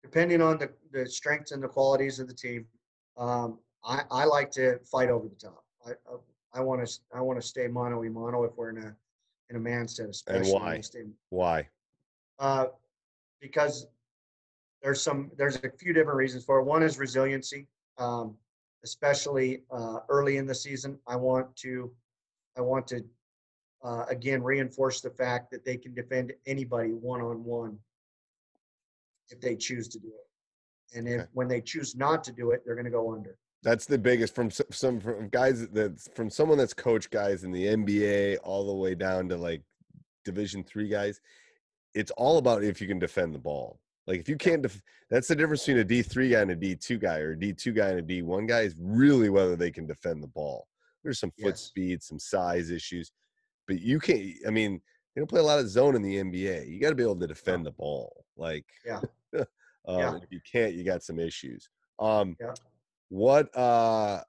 depending 0.03 0.41
on 0.41 0.57
the, 0.57 0.69
the 0.91 1.07
strengths 1.07 1.51
and 1.51 1.61
the 1.61 1.67
qualities 1.67 2.19
of 2.19 2.27
the 2.27 2.33
team, 2.33 2.65
um, 3.17 3.59
I, 3.83 4.03
I 4.11 4.25
like 4.25 4.51
to 4.51 4.79
fight 4.79 5.09
over 5.09 5.27
the 5.27 5.35
top. 5.35 5.63
I, 5.85 5.91
I 6.53 6.61
want 6.61 6.85
to, 6.87 6.99
I 7.13 7.21
want 7.21 7.39
to 7.41 7.47
stay 7.47 7.67
mono 7.67 8.03
e 8.03 8.09
mono 8.09 8.43
if 8.43 8.51
we're 8.55 8.69
in 8.69 8.77
a, 8.77 8.95
in 9.49 9.55
a 9.57 9.59
man 9.59 9.87
set, 9.87 10.09
especially. 10.09 10.55
I 10.55 10.59
why? 10.59 10.81
stay- 10.81 11.03
Why? 11.29 11.67
Uh, 12.39 12.65
because 13.41 13.87
there's 14.81 15.01
some, 15.01 15.31
there's 15.37 15.57
a 15.57 15.69
few 15.77 15.93
different 15.93 16.17
reasons 16.17 16.43
for 16.43 16.59
it. 16.59 16.63
One 16.63 16.81
is 16.83 16.97
resiliency, 16.97 17.67
um, 17.97 18.35
especially, 18.83 19.63
uh, 19.71 19.99
early 20.09 20.37
in 20.37 20.45
the 20.47 20.55
season. 20.55 20.97
I 21.07 21.15
want 21.15 21.55
to, 21.57 21.91
I 22.57 22.61
want 22.61 22.87
to, 22.87 23.03
uh, 23.85 24.05
again, 24.09 24.41
reinforce 24.41 24.99
the 25.01 25.09
fact 25.11 25.51
that 25.51 25.63
they 25.63 25.77
can 25.77 25.93
defend 25.93 26.33
anybody 26.47 26.89
one-on-one 26.89 27.77
if 29.29 29.39
they 29.39 29.55
choose 29.55 29.87
to 29.89 29.99
do 29.99 30.07
it. 30.07 30.97
And 30.97 31.07
if, 31.07 31.21
Okay. 31.21 31.29
when 31.33 31.47
they 31.47 31.61
choose 31.61 31.95
not 31.95 32.23
to 32.25 32.31
do 32.31 32.51
it, 32.51 32.63
they're 32.65 32.75
going 32.75 32.85
to 32.85 32.91
go 32.91 33.13
under. 33.13 33.37
That's 33.63 33.85
the 33.85 33.97
biggest 33.97 34.35
from 34.35 34.51
some 34.51 34.99
from 34.99 35.27
guys 35.29 35.67
that's 35.69 36.07
from 36.13 36.29
someone 36.29 36.57
that's 36.57 36.73
coached 36.73 37.09
guys 37.09 37.43
in 37.43 37.51
the 37.51 37.65
NBA 37.65 38.37
all 38.43 38.65
the 38.67 38.73
way 38.75 38.93
down 38.93 39.27
to 39.29 39.37
like 39.37 39.63
Division 40.23 40.63
three 40.63 40.87
guys. 40.87 41.19
It's 41.95 42.11
all 42.11 42.37
about 42.37 42.63
if 42.63 42.79
you 42.79 42.87
can 42.87 42.99
defend 42.99 43.33
the 43.33 43.39
ball. 43.39 43.79
Like 44.05 44.19
if 44.19 44.29
you 44.29 44.37
can't, 44.37 44.61
def- 44.61 44.83
that's 45.09 45.27
the 45.27 45.35
difference 45.35 45.61
between 45.65 45.79
a 45.79 45.83
D 45.83 46.03
three 46.03 46.29
guy 46.29 46.41
and 46.41 46.51
a 46.51 46.55
D 46.55 46.75
two 46.75 46.99
guy, 46.99 47.17
or 47.19 47.31
a 47.31 47.39
D 47.39 47.53
two 47.53 47.71
guy 47.73 47.89
and 47.89 47.99
a 47.99 48.03
D 48.03 48.21
one 48.21 48.45
guy 48.45 48.61
is 48.61 48.75
really 48.79 49.29
whether 49.29 49.55
they 49.55 49.71
can 49.71 49.87
defend 49.87 50.21
the 50.21 50.27
ball. 50.27 50.67
There's 51.03 51.19
some 51.19 51.31
foot 51.31 51.53
Yes. 51.53 51.61
speed, 51.61 52.03
some 52.03 52.19
size 52.19 52.69
issues, 52.69 53.11
but 53.67 53.81
you 53.81 53.99
can't. 53.99 54.31
I 54.47 54.49
mean, 54.51 54.81
they 55.15 55.19
don't 55.21 55.27
play 55.27 55.39
a 55.39 55.43
lot 55.43 55.59
of 55.59 55.69
zone 55.69 55.95
in 55.95 56.01
the 56.01 56.17
NBA. 56.17 56.67
You 56.67 56.79
got 56.79 56.89
to 56.89 56.95
be 56.95 57.03
able 57.03 57.19
to 57.19 57.27
defend 57.27 57.65
the 57.65 57.71
ball. 57.71 58.25
Like, 58.37 58.65
Yeah. 58.85 59.01
um, 59.35 59.45
Yeah. 59.87 60.15
if 60.17 60.31
you 60.31 60.39
can't, 60.49 60.73
you 60.73 60.83
got 60.83 61.03
some 61.03 61.19
issues. 61.19 61.69
Um, 61.99 62.35
Yeah. 62.39 62.53
what 63.09 63.55
uh 63.55 64.19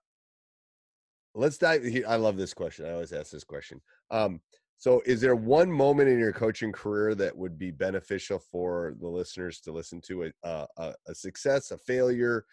let's 1.34 1.56
dive 1.58 1.82
here 1.82 2.04
i 2.08 2.14
love 2.16 2.36
this 2.36 2.52
question 2.52 2.84
i 2.86 2.92
always 2.92 3.12
ask 3.12 3.30
this 3.30 3.42
question 3.44 3.80
um 4.10 4.38
so 4.78 5.02
is 5.06 5.20
there 5.20 5.34
one 5.34 5.70
moment 5.72 6.08
in 6.10 6.18
your 6.18 6.32
coaching 6.32 6.72
career 6.72 7.14
that 7.14 7.34
would 7.34 7.58
be 7.58 7.70
beneficial 7.70 8.38
for 8.38 8.94
the 9.00 9.08
listeners 9.08 9.60
to 9.60 9.72
listen 9.72 10.00
to 10.00 10.24
a 10.24 10.30
a, 10.44 10.66
a- 10.76 10.94
a 11.08 11.14
success 11.14 11.70
a 11.70 11.78
failure 11.78 12.44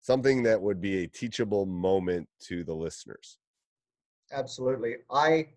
something 0.00 0.42
that 0.42 0.60
would 0.60 0.80
be 0.80 1.04
a 1.04 1.06
teachable 1.08 1.66
moment 1.66 2.28
to 2.40 2.64
the 2.64 2.74
listeners 2.74 3.38
Absolutely. 4.32 4.96
I, 5.10 5.48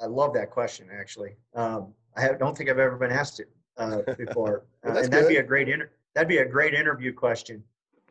I 0.00 0.06
love 0.06 0.34
that 0.34 0.50
question 0.50 0.88
actually. 0.92 1.36
Um, 1.54 1.92
I 2.16 2.22
have, 2.22 2.38
don't 2.38 2.56
think 2.56 2.70
I've 2.70 2.78
ever 2.78 2.96
been 2.96 3.12
asked 3.12 3.40
it 3.40 3.50
uh, 3.76 4.00
before. 4.18 4.64
Well, 4.82 4.96
Uh, 4.96 5.02
and 5.02 5.12
that'd 5.12 5.28
be 5.28 5.36
a 5.36 5.42
great 5.42 5.68
inter- 5.68 5.90
that'd 6.14 6.28
be 6.28 6.38
a 6.38 6.44
great 6.44 6.74
interview 6.74 7.12
question. 7.12 7.62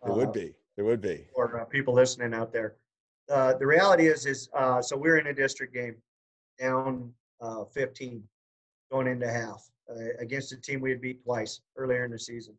it 0.06 0.12
would 0.12 0.30
uh, 0.30 0.32
be 0.32 0.54
it 0.78 0.82
would 0.84 1.02
be 1.02 1.26
for 1.34 1.62
uh, 1.62 1.66
people 1.66 1.94
listening 1.94 2.34
out 2.34 2.52
there. 2.52 2.76
Uh, 3.30 3.54
the 3.56 3.66
reality 3.66 4.08
is, 4.08 4.26
is 4.26 4.50
uh, 4.54 4.82
so 4.82 4.96
we're 4.96 5.18
in 5.18 5.28
a 5.28 5.34
district 5.34 5.74
game, 5.74 5.96
down 6.60 7.12
uh, 7.42 7.64
15, 7.66 8.24
going 8.92 9.08
into 9.08 9.28
half 9.28 9.68
uh, 9.90 10.10
against 10.20 10.52
a 10.52 10.58
team 10.58 10.80
we 10.80 10.92
had 10.92 11.02
beat 11.02 11.24
twice 11.24 11.62
earlier 11.76 12.06
in 12.06 12.12
the 12.12 12.20
season, 12.20 12.54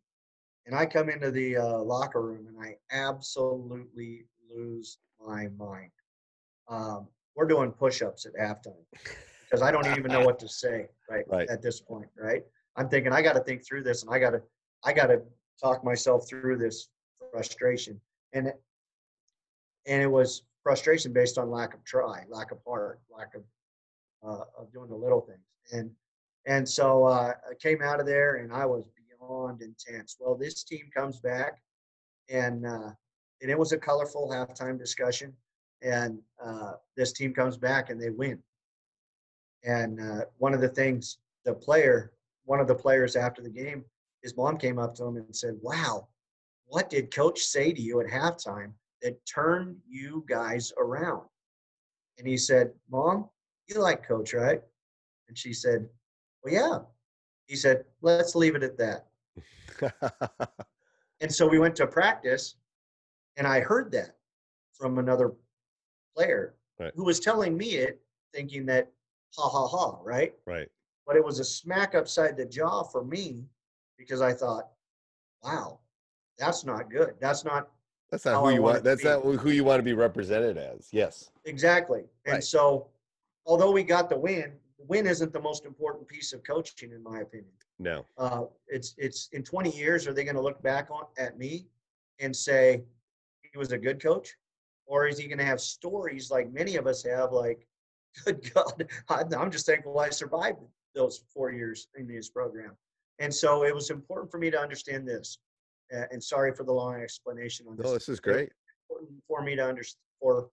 and 0.65 0.75
I 0.75 0.85
come 0.85 1.09
into 1.09 1.31
the 1.31 1.57
uh, 1.57 1.77
locker 1.79 2.21
room 2.21 2.47
and 2.47 2.57
I 2.59 2.75
absolutely 2.91 4.25
lose 4.53 4.97
my 5.25 5.47
mind. 5.57 5.91
Um, 6.67 7.07
we're 7.47 7.55
doing 7.55 7.71
push-ups 7.71 8.25
at 8.25 8.33
halftime 8.35 8.73
because 9.43 9.61
I 9.61 9.71
don't 9.71 9.87
even 9.97 10.11
know 10.11 10.21
what 10.25 10.39
to 10.39 10.47
say 10.47 10.87
right, 11.09 11.25
Right. 11.29 11.49
at 11.49 11.61
this 11.61 11.79
point. 11.79 12.07
Right, 12.17 12.43
I'm 12.75 12.89
thinking 12.89 13.13
I 13.13 13.21
got 13.21 13.33
to 13.33 13.41
think 13.41 13.65
through 13.65 13.83
this 13.83 14.03
and 14.03 14.13
I 14.13 14.19
got 14.19 14.31
to 14.31 14.41
I 14.83 14.93
got 14.93 15.07
to 15.07 15.21
talk 15.61 15.83
myself 15.83 16.27
through 16.27 16.57
this 16.57 16.89
frustration 17.31 17.99
and 18.33 18.47
it, 18.47 18.61
and 19.85 20.01
it 20.01 20.07
was 20.07 20.43
frustration 20.63 21.13
based 21.13 21.37
on 21.37 21.49
lack 21.49 21.73
of 21.73 21.83
try, 21.85 22.23
lack 22.29 22.51
of 22.51 22.59
heart, 22.67 22.99
lack 23.09 23.33
of 23.35 23.43
uh, 24.27 24.43
of 24.59 24.71
doing 24.73 24.89
the 24.89 24.95
little 24.95 25.21
things, 25.21 25.39
and 25.71 25.91
and 26.45 26.67
so 26.67 27.05
uh, 27.05 27.33
I 27.49 27.53
came 27.61 27.81
out 27.81 27.99
of 27.99 28.05
there 28.05 28.35
and 28.35 28.51
I 28.51 28.65
was 28.65 28.85
beyond 29.19 29.61
intense. 29.61 30.17
Well, 30.19 30.35
this 30.35 30.63
team 30.63 30.89
comes 30.95 31.19
back, 31.19 31.59
and 32.29 32.65
uh, 32.65 32.91
and 33.41 33.51
it 33.51 33.57
was 33.57 33.71
a 33.71 33.77
colorful 33.77 34.29
halftime 34.29 34.77
discussion, 34.77 35.33
and 35.81 36.19
uh, 36.43 36.73
this 36.95 37.13
team 37.13 37.33
comes 37.33 37.57
back 37.57 37.89
and 37.89 38.01
they 38.01 38.09
win. 38.09 38.39
And 39.63 39.99
uh, 39.99 40.25
one 40.37 40.53
of 40.53 40.61
the 40.61 40.69
things 40.69 41.17
the 41.45 41.53
player, 41.53 42.11
one 42.45 42.59
of 42.59 42.67
the 42.67 42.75
players 42.75 43.15
after 43.15 43.41
the 43.41 43.49
game, 43.49 43.83
his 44.21 44.35
mom 44.35 44.57
came 44.57 44.79
up 44.79 44.95
to 44.95 45.05
him 45.05 45.17
and 45.17 45.35
said, 45.35 45.55
"Wow, 45.61 46.07
what 46.67 46.89
did 46.89 47.13
coach 47.13 47.41
say 47.41 47.71
to 47.71 47.81
you 47.81 48.01
at 48.01 48.07
halftime 48.07 48.71
that 49.01 49.25
turned 49.25 49.77
you 49.87 50.25
guys 50.27 50.71
around? 50.77 51.23
And 52.17 52.27
he 52.27 52.37
said, 52.37 52.71
Mom, 52.91 53.29
you 53.67 53.79
like 53.79 54.07
coach, 54.07 54.33
right? 54.33 54.61
And 55.27 55.37
she 55.37 55.53
said, 55.53 55.87
Well, 56.43 56.53
yeah. 56.53 56.79
He 57.47 57.55
said, 57.55 57.85
Let's 58.01 58.35
leave 58.35 58.55
it 58.55 58.63
at 58.63 58.77
that. 58.77 59.07
And 61.19 61.33
so 61.33 61.47
we 61.47 61.57
went 61.57 61.75
to 61.77 61.87
practice, 61.87 62.57
and 63.37 63.47
I 63.47 63.59
heard 63.59 63.91
that 63.93 64.17
from 64.73 64.99
another 64.99 65.33
player 66.17 66.55
Right. 66.79 66.91
who 66.95 67.03
was 67.05 67.19
telling 67.19 67.57
me 67.57 67.75
it, 67.75 67.99
thinking 68.33 68.65
that, 68.67 68.91
ha 69.35 69.47
ha 69.49 69.67
ha, 69.67 69.99
right? 70.03 70.35
right 70.45 70.67
But 71.05 71.15
it 71.15 71.23
was 71.23 71.39
a 71.39 71.43
smack 71.43 71.95
upside 71.95 72.37
the 72.37 72.45
jaw 72.45 72.83
for 72.83 73.03
me 73.03 73.47
because 73.97 74.21
I 74.21 74.33
thought, 74.33 74.69
wow, 75.43 75.79
that's 76.37 76.63
not 76.65 76.89
good. 76.91 77.15
That's 77.19 77.43
not 77.45 77.69
that's 78.11 78.25
not 78.25 78.41
who 78.41 78.49
I 78.49 78.53
you 78.53 78.61
want 78.61 78.63
want 78.63 78.77
it 78.77 78.79
to 78.79 78.83
that's 78.83 79.01
be. 79.03 79.07
not 79.09 79.41
who 79.41 79.49
you 79.51 79.63
want 79.63 79.79
to 79.79 79.83
be 79.83 79.93
represented 79.93 80.57
as 80.57 80.89
yes 80.91 81.31
Exactly. 81.45 82.03
And 82.25 82.35
Right. 82.35 82.43
so, 82.43 82.87
although 83.45 83.71
we 83.71 83.83
got 83.83 84.09
the 84.09 84.17
win, 84.17 84.53
the 84.77 84.85
win 84.85 85.07
isn't 85.07 85.33
the 85.33 85.41
most 85.41 85.65
important 85.65 86.07
piece 86.07 86.31
of 86.33 86.43
coaching, 86.43 86.91
in 86.91 87.01
my 87.01 87.21
opinion. 87.21 87.53
no 87.79 88.05
Uh, 88.17 88.45
it's 88.67 88.93
it's 88.97 89.29
in 89.33 89.43
20 89.43 89.75
years, 89.75 90.07
are 90.07 90.13
they 90.13 90.23
going 90.23 90.35
to 90.35 90.41
look 90.41 90.61
back 90.61 90.89
on 90.91 91.05
at 91.17 91.37
me 91.39 91.67
and 92.19 92.35
say 92.35 92.83
he 93.51 93.57
was 93.57 93.71
a 93.71 93.77
good 93.77 93.99
coach, 94.01 94.35
or 94.87 95.07
is 95.07 95.17
he 95.17 95.27
going 95.27 95.37
to 95.37 95.45
have 95.45 95.61
stories 95.61 96.31
like 96.31 96.51
many 96.51 96.75
of 96.75 96.87
us 96.87 97.03
have, 97.03 97.31
like, 97.31 97.67
good 98.25 98.51
God, 98.53 98.87
I'm 99.09 99.51
just 99.51 99.65
thankful 99.65 99.99
I 99.99 100.09
survived 100.09 100.59
those 100.95 101.23
four 101.33 101.51
years 101.51 101.87
in 101.95 102.07
this 102.07 102.29
program. 102.29 102.71
And 103.19 103.33
so, 103.33 103.63
it 103.63 103.75
was 103.75 103.89
important 103.89 104.31
for 104.31 104.37
me 104.39 104.49
to 104.49 104.59
understand 104.59 105.07
this. 105.07 105.37
Uh, 105.95 106.03
and 106.11 106.21
sorry 106.21 106.53
for 106.53 106.65
the 106.65 106.71
long 106.71 107.01
explanation 107.01 107.65
on 107.69 107.77
this 107.77 107.85
no 107.85 107.93
this 107.93 108.09
is 108.09 108.19
great 108.19 108.49
important 108.89 109.23
for 109.25 109.41
me 109.41 109.55
to 109.55 109.65
understand 109.65 110.01
for 110.19 110.49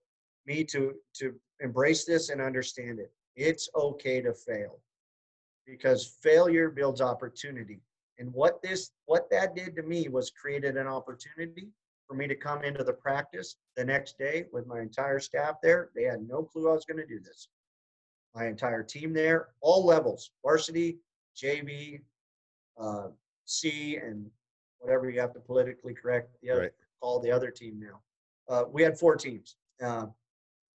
me 0.46 0.64
to 0.64 0.94
to 1.14 1.34
embrace 1.60 2.04
this 2.04 2.28
and 2.30 2.40
understand 2.40 2.98
it. 2.98 3.12
It's 3.36 3.68
okay 3.74 4.20
to 4.20 4.32
fail 4.32 4.78
because 5.66 6.16
failure 6.22 6.70
builds 6.70 7.00
opportunity. 7.00 7.80
And 8.18 8.32
what 8.32 8.62
this 8.62 8.92
what 9.06 9.30
that 9.30 9.56
did 9.56 9.74
to 9.76 9.82
me 9.82 10.08
was 10.08 10.30
created 10.30 10.76
an 10.76 10.86
opportunity 10.86 11.68
for 12.06 12.14
me 12.14 12.26
to 12.28 12.34
come 12.34 12.62
into 12.64 12.84
the 12.84 12.92
practice 12.92 13.56
the 13.76 13.84
next 13.84 14.18
day 14.18 14.46
with 14.52 14.66
my 14.66 14.80
entire 14.80 15.18
staff 15.18 15.56
there. 15.62 15.90
They 15.94 16.04
had 16.04 16.26
no 16.26 16.42
clue 16.42 16.68
I 16.70 16.74
was 16.74 16.84
going 16.84 16.98
to 16.98 17.06
do 17.06 17.20
this. 17.20 17.48
My 18.34 18.46
entire 18.46 18.82
team 18.82 19.12
there, 19.12 19.48
all 19.60 19.84
levels, 19.84 20.30
varsity, 20.42 20.98
JV, 21.36 22.00
uh, 22.78 23.08
C, 23.44 23.96
and 23.96 24.26
whatever 24.78 25.08
you 25.08 25.20
have 25.20 25.32
to 25.34 25.40
politically 25.40 25.94
correct 25.94 26.30
the 26.42 26.50
other, 26.50 26.60
Right. 26.62 26.72
call 27.00 27.20
the 27.20 27.30
other 27.30 27.50
team 27.50 27.78
now. 27.80 28.00
Uh, 28.48 28.64
we 28.68 28.82
had 28.82 28.98
four 28.98 29.16
teams. 29.16 29.56
Uh, 29.82 30.06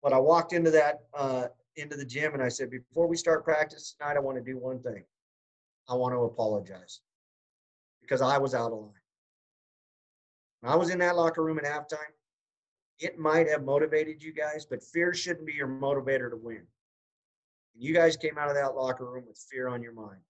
but 0.03 0.13
I 0.13 0.19
walked 0.19 0.53
into 0.53 0.71
that 0.71 1.07
uh, 1.15 1.49
into 1.77 1.97
the 1.97 2.05
gym 2.05 2.33
and 2.35 2.43
I 2.43 2.49
said, 2.49 2.71
before 2.71 3.07
we 3.07 3.17
start 3.17 3.45
practice 3.45 3.95
tonight, 3.99 4.17
I 4.17 4.21
want 4.21 4.39
to 4.39 4.43
do 4.45 4.57
one 4.59 4.81
thing. 4.83 5.05
I 5.89 5.95
want 5.95 6.15
to 6.15 6.21
apologize 6.21 7.01
because 8.01 8.23
I 8.23 8.39
was 8.39 8.55
out 8.55 8.73
of 8.73 8.79
line. 8.79 8.93
I 10.69 10.77
was 10.77 10.91
in 10.91 10.99
that 10.99 11.17
locker 11.17 11.43
room 11.45 11.59
at 11.59 11.65
halftime, 11.65 11.99
it 12.99 13.19
might 13.19 13.49
have 13.49 13.63
motivated 13.63 14.23
you 14.23 14.33
guys, 14.33 14.65
but 14.65 14.83
fear 14.83 15.13
shouldn't 15.13 15.47
be 15.47 15.53
your 15.53 15.69
motivator 15.69 16.31
to 16.31 16.37
win. 16.37 16.63
And 17.75 17.83
you 17.85 17.93
guys 17.93 18.17
came 18.17 18.39
out 18.39 18.49
of 18.49 18.55
that 18.57 18.75
locker 18.75 19.05
room 19.11 19.25
with 19.29 19.39
fear 19.51 19.69
on 19.69 19.83
your 19.83 19.93
mind, 19.93 20.21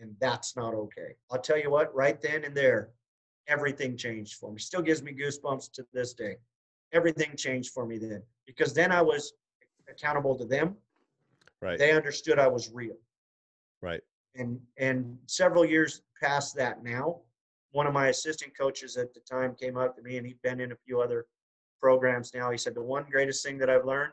and 0.00 0.14
that's 0.20 0.56
not 0.56 0.74
okay. 0.74 1.16
I'll 1.30 1.40
tell 1.40 1.58
you 1.58 1.70
what, 1.70 1.94
right 1.94 2.20
then 2.20 2.44
and 2.44 2.56
there, 2.56 2.90
everything 3.46 3.96
changed 3.96 4.34
for 4.34 4.52
me. 4.52 4.58
Still 4.58 4.82
gives 4.82 5.02
me 5.02 5.12
goosebumps 5.12 5.70
to 5.72 5.86
this 5.92 6.14
day. 6.14 6.36
Everything 6.92 7.36
changed 7.36 7.72
for 7.72 7.84
me 7.84 7.98
then 7.98 8.22
because 8.46 8.72
then 8.72 8.90
I 8.90 9.02
was 9.02 9.34
accountable 9.90 10.34
to 10.38 10.46
them. 10.46 10.76
Right. 11.60 11.78
They 11.78 11.92
understood 11.92 12.38
I 12.38 12.46
was 12.48 12.70
real 12.72 12.96
Right. 13.82 14.00
and 14.34 14.58
and 14.78 15.18
several 15.26 15.64
years 15.64 16.02
past 16.20 16.54
that 16.56 16.82
now 16.82 17.20
one 17.72 17.86
of 17.86 17.92
my 17.92 18.08
assistant 18.08 18.56
coaches 18.56 18.96
at 18.96 19.12
the 19.14 19.20
time 19.20 19.54
came 19.54 19.76
up 19.76 19.94
to 19.96 20.02
me 20.02 20.16
and 20.16 20.26
he'd 20.26 20.40
been 20.42 20.60
in 20.60 20.72
a 20.72 20.76
few 20.76 21.00
other 21.00 21.26
programs 21.80 22.34
now 22.34 22.50
he 22.50 22.58
said 22.58 22.74
the 22.74 22.82
one 22.82 23.04
greatest 23.10 23.44
thing 23.44 23.58
that 23.58 23.70
i've 23.70 23.84
learned 23.84 24.12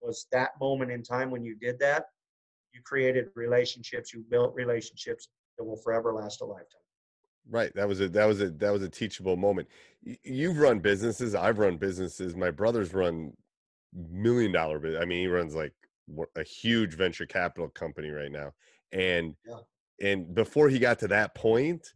was 0.00 0.26
that 0.32 0.50
moment 0.60 0.90
in 0.90 1.02
time 1.02 1.30
when 1.30 1.44
you 1.44 1.54
did 1.56 1.78
that 1.78 2.06
you 2.72 2.80
created 2.82 3.26
relationships 3.34 4.12
you 4.12 4.24
built 4.30 4.54
relationships 4.54 5.28
that 5.58 5.64
will 5.64 5.76
forever 5.76 6.12
last 6.12 6.40
a 6.40 6.44
lifetime 6.44 6.80
Right. 7.48 7.74
That 7.74 7.88
was 7.88 8.00
a 8.00 8.08
that 8.10 8.26
was 8.26 8.40
a 8.42 8.50
that 8.50 8.70
was 8.70 8.82
a 8.82 8.88
teachable 8.88 9.36
moment. 9.36 9.66
You've 10.02 10.58
run 10.58 10.78
businesses. 10.78 11.34
I've 11.34 11.58
run 11.58 11.78
businesses. 11.78 12.36
My 12.36 12.50
brother's 12.50 12.92
run 12.92 13.32
million 13.92 14.52
dollar 14.52 14.78
business. 14.78 15.02
I 15.02 15.06
mean, 15.06 15.20
he 15.20 15.26
runs 15.26 15.54
like 15.54 15.72
a 16.36 16.42
huge 16.42 16.94
venture 16.94 17.26
capital 17.26 17.68
company 17.68 18.10
right 18.10 18.30
now. 18.30 18.52
And 18.92 19.34
Yeah. 19.44 19.60
and 20.00 20.34
before 20.34 20.68
he 20.68 20.78
got 20.78 20.98
to 21.00 21.08
that 21.08 21.34
point, 21.34 21.92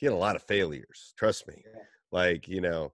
he 0.00 0.06
had 0.06 0.14
a 0.14 0.16
lot 0.16 0.34
of 0.36 0.42
failures. 0.42 1.12
Trust 1.18 1.46
me. 1.46 1.62
Yeah. 1.64 1.80
Like 2.10 2.48
you 2.48 2.60
know, 2.62 2.92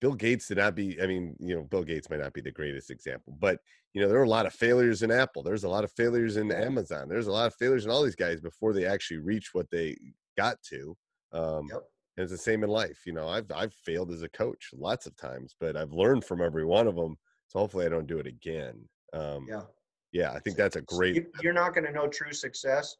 Bill 0.00 0.14
Gates 0.14 0.48
did 0.48 0.58
not 0.58 0.74
be. 0.74 1.00
I 1.00 1.06
mean, 1.06 1.36
you 1.38 1.54
know, 1.54 1.62
Bill 1.62 1.84
Gates 1.84 2.10
might 2.10 2.20
not 2.20 2.32
be 2.34 2.40
the 2.40 2.50
greatest 2.50 2.90
example, 2.90 3.36
but 3.40 3.58
you 3.94 4.02
know, 4.02 4.08
there 4.08 4.18
were 4.18 4.24
a 4.24 4.28
lot 4.28 4.46
of 4.46 4.52
failures 4.52 5.02
in 5.02 5.10
Apple. 5.10 5.42
There's 5.42 5.64
a 5.64 5.68
lot 5.68 5.84
of 5.84 5.92
failures 5.92 6.36
in 6.36 6.50
Amazon. 6.50 7.08
There's 7.08 7.28
a 7.28 7.32
lot 7.32 7.46
of 7.46 7.54
failures 7.54 7.84
in 7.84 7.90
all 7.90 8.02
these 8.02 8.16
guys 8.16 8.40
before 8.40 8.72
they 8.72 8.84
actually 8.86 9.18
reach 9.18 9.50
what 9.52 9.70
they 9.70 9.96
got 10.36 10.56
to. 10.70 10.96
Um, 11.32 11.68
Yep. 11.70 11.82
and 12.16 12.24
it's 12.24 12.32
the 12.32 12.38
same 12.38 12.64
in 12.64 12.70
life. 12.70 13.00
You 13.06 13.12
know, 13.12 13.28
I've 13.28 13.50
I've 13.54 13.72
failed 13.72 14.10
as 14.10 14.22
a 14.22 14.28
coach 14.28 14.70
lots 14.74 15.06
of 15.06 15.16
times, 15.16 15.54
but 15.60 15.76
I've 15.76 15.92
learned 15.92 16.24
from 16.24 16.42
every 16.42 16.64
one 16.64 16.88
of 16.88 16.96
them. 16.96 17.16
So 17.48 17.60
hopefully, 17.60 17.86
I 17.86 17.90
don't 17.90 18.06
do 18.06 18.18
it 18.18 18.26
again. 18.26 18.88
Um, 19.12 19.46
yeah 19.48 19.62
yeah, 20.14 20.32
I 20.32 20.40
think 20.40 20.58
that's 20.58 20.76
a 20.76 20.82
great. 20.82 21.14
You- 21.14 21.32
you're 21.42 21.52
not 21.54 21.72
going 21.74 21.84
to 21.86 21.92
know 21.92 22.06
true 22.06 22.32
success 22.34 22.96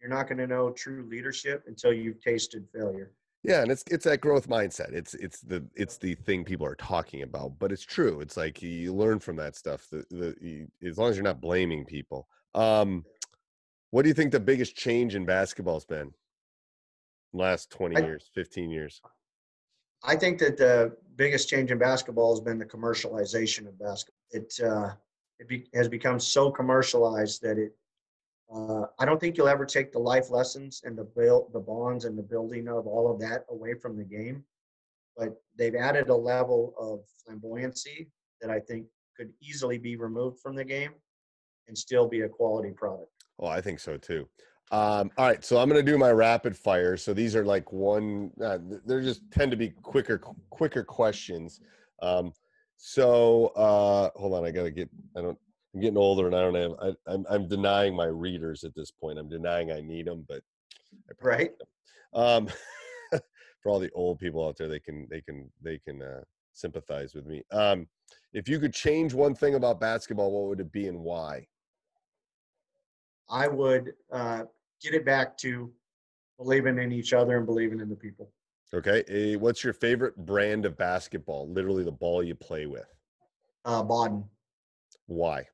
you're 0.00 0.10
not 0.10 0.28
going 0.28 0.38
to 0.38 0.46
know 0.46 0.70
true 0.70 1.06
leadership 1.08 1.64
until 1.66 1.92
you've 1.92 2.20
tasted 2.20 2.66
failure 2.74 3.12
Yeah, 3.42 3.62
and 3.62 3.70
it's 3.70 3.84
it's 3.90 4.04
that 4.04 4.20
growth 4.20 4.48
mindset. 4.48 4.92
It's 4.92 5.14
it's 5.14 5.40
the 5.40 5.64
it's 5.74 5.98
the 5.98 6.14
thing 6.14 6.44
people 6.44 6.66
are 6.66 6.74
talking 6.74 7.22
about, 7.22 7.58
but 7.58 7.70
it's 7.72 7.84
true. 7.84 8.20
It's 8.20 8.36
like 8.36 8.60
you 8.62 8.92
learn 8.92 9.20
from 9.20 9.36
that 9.36 9.54
stuff. 9.56 9.86
The, 9.90 10.04
the 10.10 10.34
you, 10.40 10.68
as 10.88 10.98
long 10.98 11.10
as 11.10 11.16
you're 11.16 11.24
not 11.24 11.40
blaming 11.40 11.84
people. 11.84 12.26
Um, 12.54 13.04
what 13.90 14.02
do 14.02 14.08
you 14.08 14.14
think 14.14 14.32
the 14.32 14.40
biggest 14.40 14.74
change 14.76 15.14
in 15.14 15.24
basketball's 15.24 15.84
been? 15.84 16.12
Last 17.32 17.70
twenty 17.70 17.96
I- 17.96 18.00
years, 18.00 18.28
fifteen 18.34 18.70
years. 18.70 19.00
I 20.02 20.14
think 20.16 20.38
that 20.40 20.56
the 20.56 20.96
biggest 21.16 21.48
change 21.48 21.70
in 21.70 21.78
basketball 21.78 22.34
has 22.34 22.40
been 22.40 22.58
the 22.58 22.66
commercialization 22.66 23.66
of 23.66 23.78
basketball. 23.78 24.20
It 24.30 24.52
uh, 24.62 24.90
it 25.38 25.48
be, 25.48 25.66
has 25.74 25.88
become 25.88 26.18
so 26.18 26.50
commercialized 26.50 27.42
that 27.42 27.58
it. 27.58 27.76
Uh, 28.54 28.84
I 28.98 29.04
don't 29.04 29.20
think 29.20 29.36
you'll 29.36 29.48
ever 29.48 29.66
take 29.66 29.92
the 29.92 29.98
life 29.98 30.30
lessons 30.30 30.82
and 30.84 30.96
the 30.96 31.04
build, 31.04 31.52
the 31.52 31.60
bonds 31.60 32.04
and 32.04 32.16
the 32.16 32.22
building 32.22 32.68
of 32.68 32.86
all 32.86 33.10
of 33.12 33.20
that 33.20 33.44
away 33.50 33.74
from 33.74 33.96
the 33.96 34.04
game, 34.04 34.44
but 35.16 35.40
they've 35.58 35.74
added 35.74 36.08
a 36.08 36.14
level 36.14 36.74
of 36.78 37.00
flamboyancy 37.26 38.08
that 38.40 38.50
I 38.50 38.60
think 38.60 38.86
could 39.16 39.32
easily 39.42 39.78
be 39.78 39.96
removed 39.96 40.40
from 40.40 40.54
the 40.54 40.64
game, 40.64 40.92
and 41.68 41.76
still 41.76 42.06
be 42.06 42.20
a 42.20 42.28
quality 42.28 42.70
product. 42.70 43.10
Oh, 43.38 43.46
I 43.46 43.60
think 43.60 43.80
so 43.80 43.96
too. 43.96 44.28
Um, 44.72 45.10
all 45.16 45.26
right, 45.26 45.44
so 45.44 45.58
I'm 45.58 45.68
going 45.68 45.84
to 45.84 45.92
do 45.92 45.96
my 45.96 46.10
rapid 46.10 46.56
fire. 46.56 46.96
So 46.96 47.14
these 47.14 47.36
are 47.36 47.44
like 47.44 47.72
one. 47.72 48.30
Uh, 48.42 48.58
they're 48.84 49.00
just 49.00 49.22
tend 49.30 49.50
to 49.52 49.56
be 49.56 49.70
quicker, 49.70 50.18
quicker 50.50 50.82
questions. 50.82 51.60
Um, 52.02 52.32
so 52.76 53.46
uh, 53.56 54.10
hold 54.18 54.34
on, 54.34 54.44
I 54.44 54.50
got 54.50 54.64
to 54.64 54.70
get. 54.70 54.90
I 55.16 55.22
don't. 55.22 55.38
I'm 55.76 55.82
getting 55.82 55.98
older, 55.98 56.26
and 56.26 56.34
I 56.34 56.40
don't 56.40 56.54
have. 56.54 56.72
I, 56.80 57.12
I'm 57.12 57.26
I'm 57.28 57.48
denying 57.48 57.94
my 57.94 58.06
readers 58.06 58.64
at 58.64 58.74
this 58.74 58.90
point. 58.90 59.18
I'm 59.18 59.28
denying 59.28 59.70
I 59.70 59.82
need 59.82 60.06
them, 60.06 60.24
but 60.26 60.40
Right? 61.20 61.52
um, 62.14 62.48
for 63.60 63.68
all 63.70 63.78
the 63.78 63.90
old 63.94 64.18
people 64.18 64.48
out 64.48 64.56
there, 64.56 64.68
they 64.68 64.80
can 64.80 65.06
they 65.10 65.20
can 65.20 65.50
they 65.60 65.78
can 65.78 66.00
uh, 66.00 66.22
sympathize 66.54 67.12
with 67.14 67.26
me. 67.26 67.42
Um, 67.52 67.86
if 68.32 68.48
you 68.48 68.58
could 68.58 68.72
change 68.72 69.12
one 69.12 69.34
thing 69.34 69.54
about 69.54 69.78
basketball, 69.78 70.32
what 70.32 70.48
would 70.48 70.60
it 70.60 70.72
be 70.72 70.88
and 70.88 70.98
why? 70.98 71.46
I 73.28 73.46
would 73.46 73.92
uh, 74.10 74.44
get 74.80 74.94
it 74.94 75.04
back 75.04 75.36
to 75.38 75.70
believing 76.38 76.78
in 76.78 76.90
each 76.90 77.12
other 77.12 77.36
and 77.36 77.44
believing 77.44 77.80
in 77.80 77.90
the 77.90 77.96
people. 77.96 78.32
Okay. 78.72 79.04
eh, 79.08 79.36
what's 79.36 79.62
your 79.62 79.74
favorite 79.74 80.16
brand 80.16 80.64
of 80.64 80.78
basketball? 80.78 81.52
Literally 81.52 81.84
the 81.84 81.92
ball 81.92 82.22
you 82.22 82.34
play 82.34 82.64
with. 82.64 82.88
Uh, 83.66 83.82
Baden. 83.82 84.24
Why? 85.06 85.44